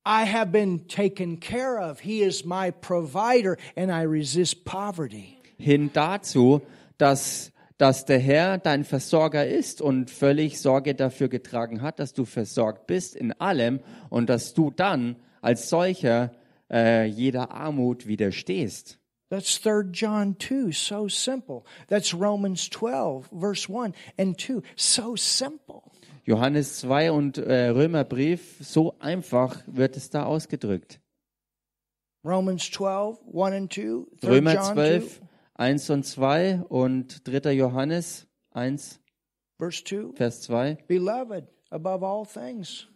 I 0.05 0.25
have 0.25 0.51
been 0.51 0.87
taken 0.87 1.39
care 1.39 1.79
of. 1.79 2.01
He 2.01 2.21
is 2.21 2.45
my 2.45 2.71
provider 2.71 3.57
and 3.75 3.91
I 3.91 4.03
resist 4.03 4.65
poverty. 4.65 5.39
hin 5.59 5.91
dazu, 5.93 6.61
dass, 6.97 7.51
dass 7.77 8.05
der 8.05 8.19
Herr 8.19 8.57
dein 8.57 8.85
Versorger 8.85 9.45
ist 9.45 9.81
und 9.81 10.09
völlig 10.09 10.59
Sorge 10.59 10.95
dafür 10.95 11.27
getragen 11.27 11.81
hat, 11.81 11.99
dass 11.99 12.13
du 12.13 12.25
versorgt 12.25 12.87
bist 12.87 13.15
in 13.15 13.33
allem 13.33 13.81
und 14.09 14.29
dass 14.29 14.53
du 14.53 14.71
dann 14.71 15.17
als 15.41 15.69
solcher 15.69 16.31
äh, 16.71 17.05
jeder 17.05 17.51
Armut 17.51 18.07
widerstehst. 18.07 18.98
That's 19.29 19.59
3 19.59 19.91
John 19.91 20.35
2, 20.39 20.71
so 20.71 21.07
simple. 21.07 21.63
That's 21.87 22.13
Romans 22.13 22.67
12, 22.69 23.29
verse 23.31 23.69
1 23.69 23.93
and 24.17 24.37
2, 24.37 24.61
so 24.75 25.15
simple. 25.15 25.83
Johannes 26.25 26.79
2 26.79 27.11
und 27.11 27.37
äh, 27.37 27.69
Römerbrief, 27.69 28.57
so 28.59 28.95
einfach 28.99 29.61
wird 29.67 29.97
es 29.97 30.09
da 30.09 30.25
ausgedrückt. 30.25 30.99
Romans 32.23 32.69
12, 32.69 33.19
1 33.33 33.53
and 33.53 33.71
2, 33.71 34.19
3 34.21 34.29
Römer 34.29 34.53
John 34.53 34.73
12, 34.73 35.21
1 35.55 35.89
und 35.89 36.05
2 36.05 36.61
und 36.67 37.27
3. 37.27 37.51
Johannes 37.53 38.27
1, 38.51 38.93
2, 38.93 38.99
verse 39.57 39.83
2. 39.83 40.15
Vers 40.15 40.41
2. 40.41 40.77
Beloved, 40.87 41.47
above 41.69 42.03
all 42.03 42.25
things, 42.25 42.87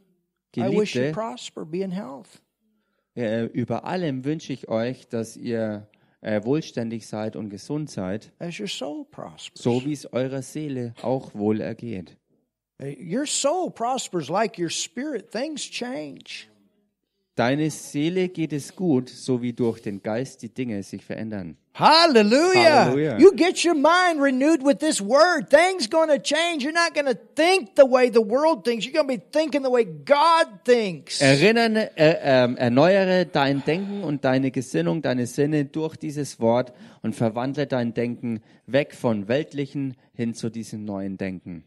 I 0.58 0.70
wish 0.70 0.96
you 0.96 1.02
Geliebte, 1.02 1.14
prosper, 1.14 1.66
be 1.66 1.82
in 1.82 1.92
health. 1.92 2.42
Äh, 3.16 3.46
über 3.46 3.86
allem 3.86 4.26
wünsche 4.26 4.52
ich 4.54 4.68
euch, 4.68 5.08
dass 5.08 5.38
ihr 5.38 5.88
äh, 6.24 6.44
wohlständig 6.44 7.06
seid 7.06 7.36
und 7.36 7.50
gesund 7.50 7.90
seid, 7.90 8.32
so 9.54 9.86
wie 9.86 9.94
es 9.94 10.12
eurer 10.12 10.42
Seele 10.42 10.94
auch 11.02 11.34
wohl 11.36 11.62
ergeht. 11.62 12.18
Your 12.82 13.26
soul 13.26 13.70
prospers 13.72 14.30
like 14.30 14.58
your 14.58 14.70
spirit. 14.70 15.32
Things 15.32 15.62
change. 15.62 16.48
Deine 17.36 17.72
Seele 17.72 18.30
geht 18.30 18.54
es 18.54 18.76
gut, 18.76 19.10
so 19.10 19.42
wie 19.42 19.54
durch 19.54 19.82
den 19.82 20.04
Geist 20.04 20.44
die 20.44 20.54
Dinge 20.54 20.84
sich 20.84 21.04
verändern. 21.04 21.58
Hallelujah. 21.74 22.86
Hallelujah. 22.86 23.18
You 23.18 23.32
get 23.32 23.66
your 23.66 23.74
mind 23.74 24.22
renewed 24.22 24.64
with 24.64 24.78
this 24.78 25.02
word. 25.02 25.50
Things 25.50 25.90
going 25.90 26.10
to 26.10 26.20
change. 26.20 26.64
You're 26.64 26.72
not 26.72 26.94
going 26.94 27.08
to 27.08 27.20
think 27.36 27.76
the 27.76 27.90
way 27.90 28.12
the 28.12 28.22
world 28.22 28.64
thinks. 28.64 28.86
You're 28.86 28.94
going 28.94 29.08
to 29.08 29.18
be 29.18 29.24
thinking 29.32 29.64
the 29.64 29.72
way 29.72 29.84
God 29.84 30.64
thinks. 30.64 31.20
Erinnern, 31.20 31.76
äh, 31.76 31.90
ähm, 32.22 32.58
erneuere 32.58 33.26
dein 33.26 33.64
Denken 33.66 34.04
und 34.04 34.24
deine 34.24 34.52
Gesinnung, 34.52 35.02
deine 35.02 35.26
Sinne 35.26 35.66
durch 35.66 35.96
dieses 35.96 36.40
Wort 36.40 36.74
und 37.02 37.16
verwandle 37.16 37.66
dein 37.66 37.96
Denken 37.96 38.42
weg 38.68 38.94
von 38.94 39.28
weltlichen 39.28 39.96
hin 40.14 40.36
zu 40.36 40.52
diesem 40.52 40.86
neuen 40.86 41.18
Denken. 41.18 41.64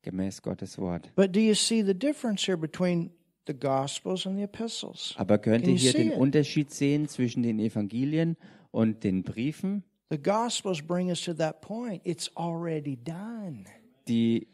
Gemäß 0.00 0.40
Gottes 0.40 0.78
Wort. 0.78 1.14
But 1.14 1.36
do 1.36 1.40
you 1.40 1.54
see 1.54 1.82
the 1.84 1.94
difference 1.94 2.46
here 2.46 2.56
between 2.56 3.10
the 3.46 3.54
Gospels 3.54 4.26
and 4.26 4.36
the 4.36 4.44
epistles? 4.44 5.14
Aber 5.16 5.38
könnt 5.38 5.66
ihr 5.66 5.74
hier 5.74 5.92
den? 5.92 6.12
Unterschied 6.12 6.70
sehen 6.72 7.08
zwischen 7.08 7.42
den 7.42 7.58
Evangelien 7.58 8.36
und 8.70 9.04
den 9.04 9.22
Briefen? 9.22 9.84
The 10.10 10.18
Gospels 10.18 10.82
bring 10.82 11.08
us 11.08 11.22
to 11.22 11.32
that 11.34 11.60
point. 11.62 12.02
It's 12.04 12.30
already 12.36 12.96
done. 12.96 13.64
Die, 14.06 14.46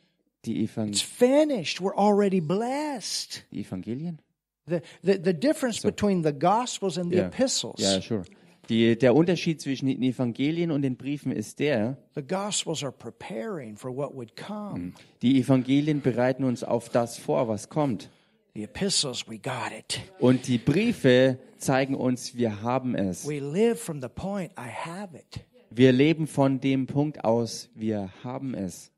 die, 0.45 0.63
Evang 0.65 0.89
It's 0.89 1.01
finished. 1.03 1.81
We're 1.81 1.97
already 1.97 2.41
blessed. 2.41 3.45
die 3.53 3.61
Evangelien? 3.61 4.21
The, 4.67 4.83
the, 5.03 5.19
the 5.19 5.33
difference 5.33 5.81
between 5.83 6.23
the 6.23 6.33
Gospels 6.33 6.99
and 6.99 7.11
the 7.11 7.25
epistles. 7.25 7.81
ja, 7.81 8.01
sure. 8.01 8.23
Die, 8.69 8.99
der 8.99 9.15
Unterschied 9.15 9.63
zwischen 9.63 9.87
den 9.87 10.03
Evangelien 10.03 10.71
und 10.71 10.83
den 10.83 10.97
Briefen 10.97 11.33
ist 11.33 11.59
der, 11.59 11.97
The 12.15 12.23
Gospels 12.23 12.85
are 12.85 12.93
preparing 12.93 13.77
for 13.77 13.97
what 13.97 14.15
would 14.15 14.37
come. 14.37 14.93
die 15.23 15.41
Evangelien 15.41 16.03
bereiten 16.03 16.45
uns 16.45 16.63
auf 16.63 16.91
das 16.91 17.17
vor, 17.17 17.49
was 17.49 17.71
kommt. 17.71 18.11
The 18.59 18.65
epistles, 18.65 19.29
we 19.29 19.39
got 19.39 19.71
it. 19.71 20.01
Und 20.19 20.49
die 20.49 20.59
Briefe 20.59 21.39
zeigen 21.59 21.95
uns, 21.95 22.35
wir 22.35 22.61
haben 22.61 22.97
es. 22.97 23.25
We 23.25 23.39
live 23.39 23.81
from 23.81 24.01
the 24.01 24.09
point, 24.09 24.51
I 24.59 24.69
have 24.69 25.17
it. 25.17 25.47
Wir 25.71 25.93
leben 25.93 26.27
von 26.27 26.59
dem 26.59 26.89
Punkt 26.89 27.23
aus, 27.23 27.69
wir 27.77 28.11
haben 28.25 28.55
es. 28.55 28.91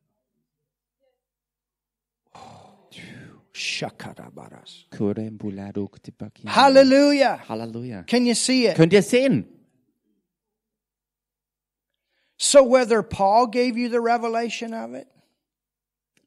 Hallelujah. 6.46 7.46
Halleluja. 7.46 8.02
Can 8.04 8.24
you 8.24 8.34
see 8.34 8.66
it? 8.66 8.76
Könnt 8.76 8.94
ihr 8.94 9.02
sehen? 9.02 9.44
So 12.38 12.60
whether 12.60 13.02
Paul 13.02 13.50
gave 13.50 13.76
you 13.76 13.90
the 13.90 14.00
revelation 14.00 14.72
of 14.72 14.94
it, 14.94 15.06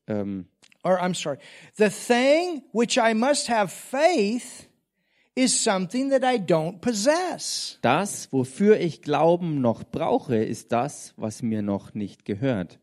Ähm, 0.06 0.46
or 0.84 1.00
I'm 1.00 1.14
sorry, 1.14 1.38
the 1.78 1.90
thing 1.90 2.64
which 2.72 2.98
I 2.98 3.14
must 3.14 3.48
have 3.48 3.72
faith 3.72 4.68
is 5.36 5.60
something 5.60 6.10
that 6.12 6.24
I 6.24 6.38
don't 6.38 6.80
possess. 6.80 7.80
das, 7.82 8.32
wofür 8.32 8.80
ich 8.80 9.02
Glauben 9.02 9.62
noch 9.62 9.84
brauche, 9.84 10.36
ist 10.36 10.72
das, 10.72 11.14
was 11.18 11.42
mir 11.42 11.62
noch 11.62 11.94
nicht 11.96 12.26
gehört. 12.26 12.80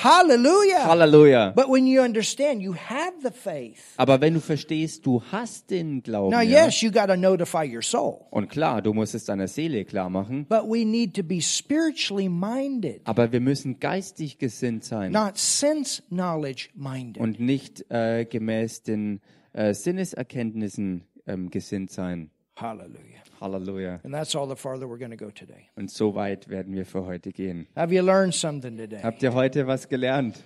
Hallelujah. 0.00 0.84
Halleluja. 0.86 1.52
But 1.56 1.68
when 1.68 1.84
you 1.88 2.00
understand, 2.02 2.62
you 2.62 2.72
have 2.72 3.14
the 3.20 3.32
faith. 3.32 3.82
Aber 3.96 4.20
wenn 4.20 4.34
du 4.34 4.40
verstehst, 4.40 5.04
du 5.04 5.20
hast 5.32 5.70
den 5.70 6.04
Glauben. 6.04 6.30
Now, 6.30 6.40
ja, 6.40 6.66
yes, 6.66 6.80
you 6.82 6.92
got 6.92 7.06
to 7.08 7.16
notify 7.16 7.64
your 7.64 7.82
soul, 7.82 8.26
Und 8.30 8.48
klar, 8.48 8.80
du 8.80 8.94
musst 8.94 9.16
es 9.16 9.24
deiner 9.24 9.48
Seele 9.48 9.84
klar 9.84 10.08
machen. 10.08 10.46
but 10.48 10.62
we 10.68 10.84
need 10.84 11.14
to 11.16 11.24
be 11.24 11.40
spiritually 11.42 12.28
minded, 12.28 13.00
Aber 13.06 13.32
wir 13.32 13.40
müssen 13.40 13.80
geistig 13.80 14.38
gesinnt 14.38 14.84
sein 14.84 15.10
not 15.10 15.36
sense 15.36 16.00
knowledge 16.10 16.68
minded. 16.74 17.20
und 17.20 17.40
nicht 17.40 17.84
äh, 17.90 18.24
gemäß 18.24 18.84
den 18.84 19.20
äh, 19.52 19.74
Sinneserkenntnissen 19.74 21.02
ähm, 21.26 21.50
gesinnt 21.50 21.90
sein. 21.90 22.30
Hallelujah. 22.54 23.18
Halleluja. 23.40 24.00
And 24.04 24.12
that's 24.12 24.34
all 24.34 24.46
the 24.48 24.56
farther 24.56 24.86
we're 24.88 24.98
going 24.98 25.10
to 25.10 25.16
go 25.16 25.30
today. 25.30 25.68
Und 25.76 25.90
so 25.90 26.14
weit 26.14 26.48
werden 26.48 26.74
wir 26.74 26.84
für 26.86 27.04
heute 27.06 27.30
gehen. 27.32 27.66
Have 27.76 27.92
you 27.94 28.02
learned 28.02 28.34
something 28.34 28.76
today? 28.76 29.00
Habt 29.02 29.22
ihr 29.22 29.32
heute 29.34 29.66
was 29.66 29.88
gelernt? 29.88 30.42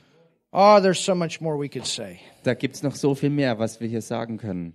Oh, 0.52 0.78
there's 0.81 1.02
so 1.02 1.14
much 1.14 1.40
more 1.40 1.57
we 1.59 1.68
could 1.68 1.87
say. 1.87 2.20
Da 2.42 2.55
gibt's 2.55 2.83
noch 2.83 2.94
so 2.94 3.14
viel 3.14 3.31
mehr, 3.31 3.59
was 3.59 3.81
wir 3.81 3.88
hier 3.88 4.02
sagen 4.02 4.37
können. 4.38 4.74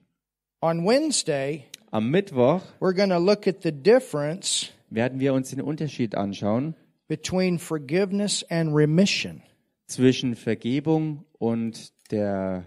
On 0.61 0.85
Wednesday, 0.85 1.65
Am 1.91 2.09
Mittwoch 2.09 2.61
we're 2.79 2.93
going 2.95 3.09
to 3.11 3.19
look 3.19 3.47
at 3.47 3.61
the 3.61 3.71
difference 3.71 4.71
werden 4.89 5.19
wir 5.19 5.33
uns 5.33 5.51
den 5.51 5.61
Unterschied 5.61 6.15
anschauen 6.15 6.73
between 7.07 7.59
forgiveness 7.59 8.43
and 8.49 8.73
remission. 8.75 9.41
zwischen 9.85 10.35
Vergebung 10.35 11.23
und 11.37 11.93
der 12.11 12.65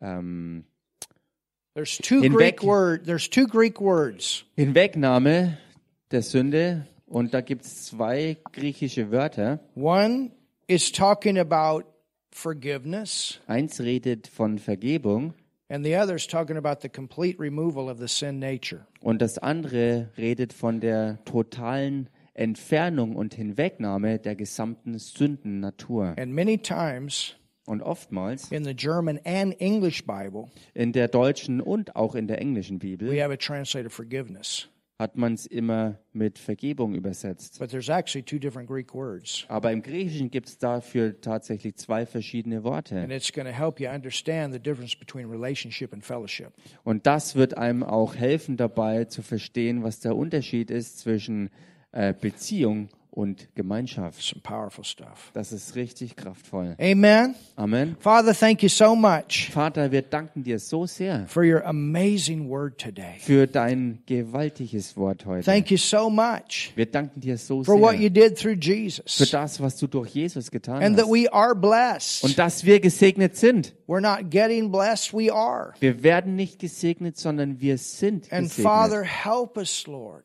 ähm, 0.00 0.64
There's 1.74 1.98
two 1.98 2.22
Hinweg. 2.22 2.56
Greek 2.56 2.62
word. 2.62 3.04
There's 3.06 3.28
two 3.28 3.46
Greek 3.46 3.80
words. 3.80 4.44
Hinwegnahme 4.56 5.58
der 6.10 6.22
Sünde. 6.22 6.86
Und 7.06 7.34
da 7.34 7.40
gibt's 7.40 7.86
zwei 7.86 8.36
griechische 8.52 9.10
Wörter. 9.10 9.60
One 9.74 10.30
is 10.68 10.92
talking 10.92 11.38
about 11.38 11.84
forgiveness, 12.30 13.40
Eins 13.46 13.80
redet 13.80 14.28
von 14.28 14.58
Vergebung 14.58 15.34
and 15.68 15.84
the 15.84 15.96
other 15.96 16.14
is 16.14 16.26
talking 16.26 16.56
about 16.56 16.80
the 16.80 16.88
complete 16.88 17.38
removal 17.38 17.88
of 17.88 17.98
the 17.98 18.08
sin 18.08 18.38
nature. 18.38 18.86
und 19.00 19.20
das 19.20 19.38
andere 19.38 20.10
redet 20.16 20.52
von 20.52 20.80
der 20.80 21.18
totalen 21.24 22.08
Entfernung 22.34 23.16
und 23.16 23.34
Hinwegnahme 23.34 24.18
der 24.18 24.36
gesamten 24.36 24.98
Sündennatur. 24.98 26.14
And 26.16 26.32
many 26.32 26.56
times 26.58 27.34
Und 27.70 27.82
oftmals 27.82 28.50
in 28.50 28.64
the 28.64 28.74
German 28.74 29.20
and 29.24 29.54
English 29.60 30.04
Bible, 30.04 30.46
in 30.74 30.92
der 30.92 31.06
deutschen 31.06 31.60
und 31.60 31.94
auch 31.94 32.16
in 32.16 32.26
der 32.26 32.40
englischen 32.40 32.82
we 32.82 32.96
Bibel 32.96 33.22
have 33.22 33.32
it 33.32 33.40
translated 33.40 33.92
forgiveness. 33.92 34.68
hat 34.98 35.16
man 35.16 35.32
es 35.34 35.46
immer 35.46 35.98
mit 36.12 36.38
Vergebung 36.38 36.94
übersetzt. 36.94 37.58
But 37.58 37.70
there's 37.70 37.88
actually 37.88 38.22
two 38.22 38.38
different 38.38 38.68
Greek 38.68 38.92
words. 38.92 39.46
Aber 39.48 39.72
im 39.72 39.82
Griechischen 39.82 40.30
gibt 40.30 40.48
es 40.48 40.58
dafür 40.58 41.18
tatsächlich 41.20 41.76
zwei 41.76 42.04
verschiedene 42.06 42.56
And 42.56 42.64
Worte. 42.64 43.06
it's 43.08 43.32
going 43.32 43.46
to 43.46 43.52
help 43.54 43.80
you 43.80 43.88
understand 43.88 44.52
the 44.52 44.58
difference 44.60 44.94
between 44.98 45.30
relationship 45.30 45.92
and 45.94 46.04
fellowship. 46.04 46.48
Und 46.84 47.06
das 47.06 47.34
wird 47.36 47.56
einem 47.56 47.82
auch 47.82 48.14
helfen 48.16 48.56
dabei 48.56 49.04
zu 49.06 49.22
verstehen, 49.22 49.82
was 49.84 50.00
der 50.00 50.16
Unterschied 50.16 50.70
ist 50.70 50.98
zwischen 50.98 51.48
äh, 51.92 52.12
Beziehung 52.12 52.88
und 53.10 53.48
Gemeinschaft. 53.54 54.22
Some 54.22 54.40
powerful 54.42 54.84
stuff. 54.84 55.30
Das 55.32 55.52
ist 55.52 55.74
richtig 55.74 56.14
kraftvoll. 56.16 56.76
Amen. 56.80 57.34
Amen. 57.56 57.96
Father, 57.98 58.32
thank 58.34 58.62
you 58.62 58.68
so 58.68 58.94
much 58.94 59.50
Vater, 59.52 59.90
wir 59.90 60.02
danken 60.02 60.44
dir 60.44 60.58
so 60.58 60.86
sehr 60.86 61.26
for 61.26 61.42
your 61.42 61.64
amazing 61.66 62.48
word 62.48 62.78
today. 62.78 63.16
für 63.18 63.46
dein 63.46 64.02
gewaltiges 64.06 64.96
Wort 64.96 65.26
heute. 65.26 65.44
Thank 65.44 65.70
you 65.70 65.76
so 65.76 66.08
much 66.08 66.72
Wir 66.76 66.86
danken 66.86 67.20
dir 67.20 67.36
so 67.36 67.64
for 67.64 67.80
what 67.80 67.94
you 67.94 68.02
sehr 68.02 68.10
did 68.10 68.38
through 68.38 68.56
für 68.56 68.72
Jesus 68.72 69.30
das, 69.30 69.60
was 69.60 69.76
du 69.76 69.86
durch 69.86 70.10
Jesus 70.10 70.50
getan 70.50 70.82
and 70.82 70.96
that 70.96 71.06
hast. 71.06 71.12
we 71.12 71.32
are 71.32 71.54
blessed. 71.54 72.24
Und 72.24 72.38
dass 72.38 72.64
wir 72.64 72.80
gesegnet 72.80 73.36
sind. 73.36 73.74
We're 73.88 74.00
not 74.00 74.30
getting 74.30 74.70
blessed, 74.70 75.12
we 75.12 75.32
are. 75.32 75.72
Wir 75.80 76.02
werden 76.04 76.36
nicht 76.36 76.60
gesegnet, 76.60 77.18
sondern 77.18 77.60
wir 77.60 77.76
sind 77.76 78.32
And 78.32 78.44
gesegnet. 78.48 78.64
Father, 78.72 79.02
help 79.02 79.56
us, 79.56 79.86
Lord, 79.88 80.24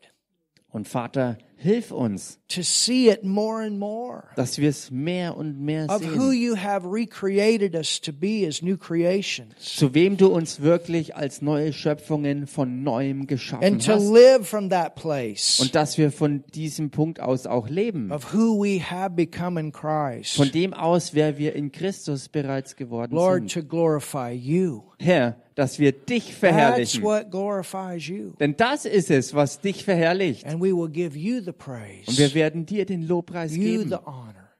Und 0.69 0.87
Vater, 0.87 1.37
hilf 1.57 1.91
uns, 1.91 2.39
to 2.47 2.61
see 2.61 3.09
it 3.09 3.23
more 3.23 3.63
and 3.63 3.79
more 3.79 4.23
dass 4.35 4.57
wir 4.57 4.69
es 4.69 4.91
mehr 4.91 5.35
und 5.37 5.59
mehr 5.59 5.85
of 5.89 6.01
who 6.03 6.31
sehen. 6.31 6.41
you 6.41 6.55
have 6.55 6.85
recreated 6.85 7.75
us 7.75 7.99
to 8.01 8.11
be 8.13 8.45
as 8.47 8.61
new 8.61 8.77
creations 8.77 9.53
Zu 9.59 9.93
wem 9.93 10.17
du 10.17 10.27
uns 10.27 10.59
wirklich 10.61 11.15
als 11.15 11.41
neue 11.41 11.73
Schöpfungen 11.73 12.45
von 12.47 12.83
neuem 12.83 13.25
geschaffen 13.27 13.63
and 13.65 13.85
to 13.85 13.93
hast. 13.93 14.11
live 14.11 14.47
from 14.47 14.69
that 14.69 14.95
place 14.95 15.59
Und 15.59 15.73
dass 15.75 15.97
wir 15.97 16.11
von 16.11 16.43
diesem 16.53 16.91
Punkt 16.91 17.19
aus 17.19 17.47
auch 17.47 17.69
leben. 17.69 18.11
of 18.11 18.33
who 18.33 18.61
we 18.63 18.79
have 18.81 19.11
become 19.15 19.59
in 19.59 19.71
Christ. 19.71 20.35
Von 20.35 20.51
dem 20.51 20.73
aus, 20.73 21.13
wer 21.13 21.37
wir 21.37 21.55
in 21.55 21.71
Christus 21.71 22.29
bereits 22.29 22.75
geworden 22.75 23.15
Lord, 23.15 23.49
sind. 23.49 23.51
to 23.53 23.63
glorify 23.63 24.31
you. 24.31 24.83
Herr, 24.99 25.35
dass 25.55 25.77
wir 25.79 25.91
dich 25.91 26.33
verherrlichen. 26.35 27.01
what 27.03 27.29
glorifies 27.31 28.07
you. 28.07 28.31
Denn 28.39 28.55
das 28.57 28.85
ist 28.85 29.09
es, 29.11 29.33
was 29.33 29.59
dich 29.61 29.83
verherrlicht. 29.83 30.45
And 30.45 30.61
we 30.61 30.73
will 30.75 30.89
give 30.89 31.17
you 31.17 31.41
Und 31.51 31.57
praise, 31.57 32.17
wir 32.17 32.33
werden 32.33 32.65
dir 32.65 32.85
den 32.85 33.07
Lobpreis 33.07 33.55
you 33.55 33.63
geben 33.63 33.97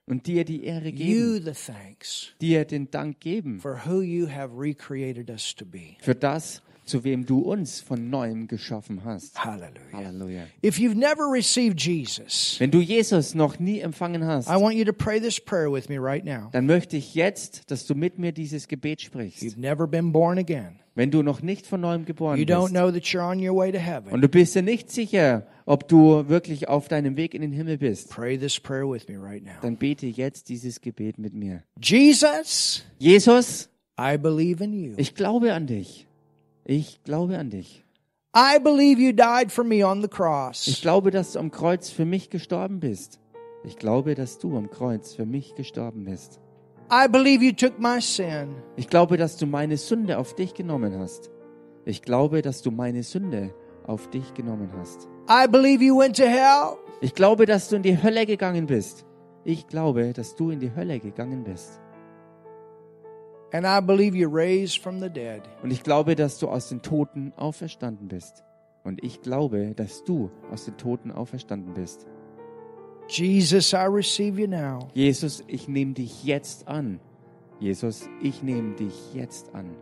und 0.07 0.27
dir 0.27 0.45
die 0.45 0.63
Ehre 0.63 0.89
you 0.89 1.39
geben, 1.39 1.45
the 1.45 1.51
thanks 1.51 2.33
dir 2.39 2.65
den 2.65 2.91
Dank 2.91 3.19
geben 3.19 3.59
for 3.59 3.81
who 3.85 4.01
you 4.01 4.27
have 4.29 4.51
recreated 4.55 5.29
us 5.29 5.55
to 5.55 5.65
be. 5.65 5.95
für 5.99 6.15
das, 6.15 6.61
zu 6.85 7.03
wem 7.03 7.25
du 7.25 7.39
uns 7.39 7.81
von 7.81 8.09
neuem 8.09 8.47
geschaffen 8.47 9.03
hast. 9.03 9.43
Hallelujah. 9.43 9.71
Halleluja. 9.93 10.43
If 10.63 10.77
you've 10.79 10.95
never 10.97 11.23
received 11.31 11.79
Jesus, 11.81 12.55
Wenn 12.59 12.71
du 12.71 12.79
Jesus 12.79 13.33
noch 13.35 13.59
nie 13.59 13.79
empfangen 13.79 14.23
hast, 14.25 14.47
I 14.49 14.53
want 14.61 14.75
you 14.75 14.85
to 14.85 14.93
pray 14.93 15.19
this 15.19 15.39
prayer 15.39 15.71
with 15.71 15.89
me 15.89 15.97
right 15.99 16.23
now. 16.23 16.49
dann 16.51 16.65
möchte 16.65 16.97
ich 16.97 17.15
jetzt, 17.15 17.69
dass 17.71 17.85
du 17.85 17.95
mit 17.95 18.19
mir 18.19 18.31
dieses 18.31 18.67
Gebet 18.67 19.01
sprichst. 19.01 19.41
You've 19.43 19.59
never 19.59 19.87
been 19.87 20.11
born 20.11 20.37
again. 20.37 20.79
Wenn 20.97 21.11
du 21.11 21.23
noch 21.23 21.41
nicht 21.41 21.67
von 21.67 21.81
neuem 21.81 22.05
geboren 22.05 22.39
You 22.39 22.45
don't 22.45 22.61
bist 22.71 22.73
know 22.73 22.89
that 22.89 23.03
you're 23.03 23.29
on 23.29 23.39
your 23.45 23.53
way 23.57 23.69
to 23.71 23.77
heaven. 23.77 24.13
und 24.13 24.21
du 24.21 24.29
bist 24.29 24.55
dir 24.55 24.61
nicht 24.61 24.89
sicher, 24.89 25.45
ob 25.65 25.89
du 25.89 26.29
wirklich 26.29 26.69
auf 26.69 26.87
deinem 26.87 27.17
Weg 27.17 27.33
in 27.33 27.41
den 27.41 27.51
Himmel 27.51 27.77
bist, 27.79 28.09
Pray 28.11 28.37
this 28.37 28.57
prayer 28.59 28.89
with 28.89 29.09
me 29.09 29.17
right 29.21 29.43
now. 29.43 29.51
dann 29.61 29.75
bete 29.75 30.05
jetzt 30.07 30.47
dieses 30.47 30.79
Gebet 30.79 31.17
mit 31.17 31.33
mir. 31.33 31.63
Jesus, 31.81 32.83
Jesus, 32.97 33.67
I 33.99 34.17
believe 34.17 34.63
in 34.63 34.71
you. 34.73 34.93
ich 34.97 35.15
glaube 35.15 35.53
an 35.53 35.67
dich. 35.67 36.07
Ich 36.65 37.03
glaube 37.03 37.37
an 37.37 37.49
dich. 37.49 37.83
I 38.35 38.59
believe 38.59 38.99
you 38.99 39.13
died 39.13 39.51
for 39.51 39.63
me 39.63 39.85
on 39.87 40.01
the 40.01 40.07
Ich 40.07 40.11
cross. 40.11 40.79
glaube, 40.81 41.11
dass 41.11 41.33
du 41.33 41.39
am 41.39 41.51
Kreuz 41.51 41.89
für 41.89 42.05
mich 42.05 42.29
gestorben 42.29 42.79
bist. 42.79 43.19
Ich 43.63 43.77
glaube, 43.77 44.13
dass 44.15 44.39
du 44.39 44.57
am 44.57 44.69
Kreuz 44.69 45.13
für 45.13 45.25
mich 45.25 45.55
gestorben 45.55 46.03
bist. 46.05 46.39
I 46.91 47.07
believe 47.07 47.43
you 47.43 47.51
took 47.51 47.79
my 47.79 48.01
sin. 48.01 48.55
Ich 48.75 48.89
glaube, 48.89 49.17
dass 49.17 49.37
du 49.37 49.45
meine 49.47 49.77
Sünde 49.77 50.17
auf 50.17 50.35
dich 50.35 50.53
genommen 50.53 50.99
hast. 50.99 51.31
Ich 51.85 52.01
glaube, 52.01 52.41
dass 52.41 52.61
du 52.61 52.71
meine 52.71 53.03
Sünde 53.03 53.53
auf 53.87 54.09
dich 54.09 54.33
genommen 54.33 54.69
hast. 54.77 55.07
I 55.29 55.47
believe 55.47 55.83
you 55.83 55.97
went 55.97 56.17
to 56.17 56.23
hell. 56.25 56.77
Ich 57.01 57.13
glaube, 57.15 57.45
dass 57.45 57.69
du 57.69 57.75
in 57.77 57.83
die 57.83 58.01
Hölle 58.01 58.25
gegangen 58.25 58.65
bist. 58.67 59.05
Ich 59.43 59.67
glaube, 59.67 60.13
dass 60.13 60.35
du 60.35 60.49
in 60.49 60.59
die 60.59 60.75
Hölle 60.75 60.99
gegangen 60.99 61.43
bist. 61.43 61.79
Und 65.63 65.71
ich 65.71 65.83
glaube, 65.83 66.15
dass 66.15 66.39
du 66.39 66.49
aus 66.49 66.69
den 66.69 66.81
Toten 66.81 67.33
auferstanden 67.35 68.07
bist. 68.07 68.43
Und 68.83 69.03
ich 69.03 69.21
glaube, 69.21 69.73
dass 69.75 70.03
du 70.03 70.29
aus 70.51 70.65
den 70.65 70.77
Toten 70.77 71.11
auferstanden 71.11 71.73
bist. 71.73 72.05
Jesus, 73.07 73.73
I 73.73 73.87
receive 73.87 74.39
you 74.39 74.47
now. 74.47 74.87
Jesus, 74.93 75.43
ich 75.47 75.67
nehme 75.67 75.93
dich 75.93 76.23
jetzt 76.23 76.67
an. 76.67 76.99
Jesus, 77.59 78.09
ich 78.21 78.43
nehme 78.43 78.75
dich 78.75 79.13
jetzt 79.13 79.53
an. 79.53 79.75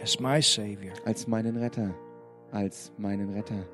as 0.00 0.20
my 0.20 0.40
Savior. 0.40 0.92
Als 1.04 1.26
meinen 1.26 1.56
Retter. 1.56 1.94
Als 2.52 2.92
meinen 2.98 3.34
Retter. 3.34 3.66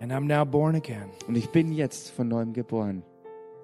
And 0.00 0.12
I'm 0.12 0.26
now 0.26 0.44
born 0.44 0.76
again. 0.76 1.10
Und 1.26 1.36
ich 1.36 1.48
bin 1.50 1.72
jetzt 1.72 2.10
von 2.10 2.28
neuem 2.28 2.52
geboren. 2.52 3.02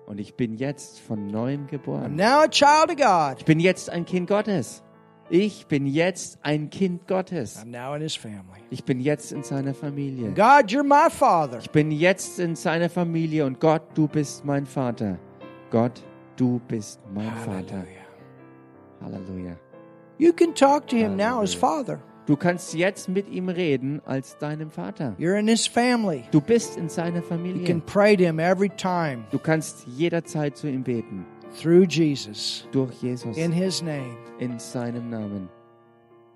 Und 0.06 0.18
ich 0.20 0.34
bin 0.34 0.54
jetzt 0.54 1.00
von 1.00 1.26
neuem 1.28 1.66
I'm 1.66 1.70
geboren. 1.70 2.16
now 2.16 2.42
a 2.42 2.48
child 2.48 2.90
of 2.90 2.96
God. 2.96 3.38
Ich 3.38 3.44
bin 3.44 3.60
jetzt 3.60 3.88
ein 3.90 4.04
Kind 4.04 4.28
Gottes. 4.28 4.82
Ich 5.30 5.66
bin 5.66 5.86
jetzt 5.86 6.38
ein 6.42 6.68
Kind 6.68 7.06
Gottes. 7.06 7.58
I'm 7.58 7.70
now 7.70 7.94
in 7.94 8.02
His 8.02 8.14
family. 8.16 8.60
Ich 8.70 8.84
bin 8.84 9.00
jetzt 9.00 9.32
in 9.32 9.42
seiner 9.42 9.72
Familie. 9.72 10.30
God, 10.32 10.70
you're 10.70 10.82
my 10.82 11.08
Father. 11.08 11.58
Ich 11.58 11.70
bin 11.70 11.90
jetzt 11.90 12.38
in 12.38 12.54
seiner 12.56 12.90
Familie 12.90 13.46
und 13.46 13.60
Gott, 13.60 13.82
du 13.94 14.08
bist 14.08 14.44
mein 14.44 14.66
Vater. 14.66 15.18
Gott, 15.70 16.02
du 16.36 16.60
bist 16.68 17.00
mein 17.14 17.32
Vater. 17.46 17.84
Hallelujah. 19.00 19.50
Halleluja. 19.50 19.56
You 20.18 20.32
can 20.32 20.54
talk 20.54 20.86
to 20.88 20.96
Him 20.96 21.16
now 21.16 21.40
as 21.40 21.54
Father. 21.54 22.00
Du 22.32 22.38
kannst 22.38 22.72
jetzt 22.72 23.10
mit 23.10 23.28
ihm 23.30 23.50
reden 23.50 24.00
als 24.06 24.38
deinem 24.38 24.70
Vater. 24.70 25.14
You're 25.18 25.38
in 25.38 25.48
His 25.48 25.66
family. 25.66 26.24
Du 26.30 26.40
bist 26.40 26.78
in 26.78 26.88
seiner 26.88 27.18
You 27.18 27.26
Familie. 27.28 27.64
can 27.66 27.82
pray 27.82 28.16
to 28.16 28.22
Him 28.22 28.38
every 28.38 28.70
time 28.70 29.24
Du 29.30 29.38
kannst 29.38 29.86
jederzeit 29.86 30.56
zu 30.56 30.66
ihm 30.66 30.82
beten. 30.82 31.26
through 31.60 31.84
Jesus 31.86 32.66
Durch 32.72 32.90
Jesus. 33.02 33.36
in 33.36 33.52
His 33.52 33.82
name. 33.82 34.16
In 34.38 34.58
seinem 34.58 35.10
Namen. 35.10 35.50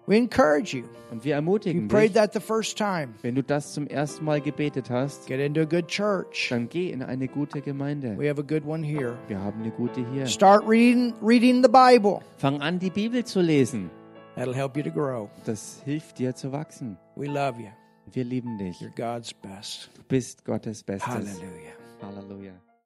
We 0.06 0.18
encourage 0.18 0.76
you. 0.76 0.84
Und 1.10 1.24
wir 1.24 1.30
If 1.30 1.30
you 1.30 1.32
ermutigen 1.32 1.88
prayed 1.88 2.10
dich, 2.10 2.20
that 2.20 2.34
the 2.34 2.40
first 2.40 2.76
time, 2.76 3.14
wenn 3.22 3.34
du 3.34 3.42
das 3.42 3.72
zum 3.72 3.86
ersten 3.86 4.22
Mal 4.26 4.42
gebetet 4.42 4.90
hast, 4.90 5.26
get 5.26 5.40
into 5.40 5.62
a 5.62 5.64
good 5.64 5.88
church. 5.88 6.48
dann 6.50 6.68
geh 6.68 6.90
in 6.90 7.02
eine 7.02 7.26
gute 7.26 7.62
Gemeinde. 7.62 8.18
We 8.18 8.28
have 8.28 8.38
a 8.38 8.44
good 8.44 8.66
one 8.66 8.84
here. 8.84 9.16
Wir 9.28 9.40
haben 9.40 9.62
eine 9.62 9.70
gute 9.70 10.04
hier. 10.12 10.26
Start 10.26 10.62
reading 10.68 11.14
reading 11.22 11.62
the 11.64 11.70
Bible. 11.70 12.20
Fang 12.36 12.60
an, 12.60 12.78
die 12.78 12.90
Bibel 12.90 13.24
zu 13.24 13.40
lesen. 13.40 13.90
That'll 14.36 14.54
help 14.54 14.76
you 14.76 14.82
to 14.82 14.90
grow. 14.90 15.30
Das 15.46 15.80
hilft 15.84 16.18
dir 16.18 16.34
zu 16.34 16.52
wachsen. 16.52 16.98
We 17.16 17.26
love 17.26 17.58
you. 17.60 17.70
Wir 18.12 18.24
lieben 18.24 18.58
dich. 18.58 18.78
You're 18.80 18.94
God's 18.94 19.32
best. 19.32 19.90
Du 19.94 20.02
bist 20.02 20.44
Gottes 20.44 20.82
Bestes. 20.82 21.08
Hallelujah. 21.08 21.72
Halleluja. 22.02 22.52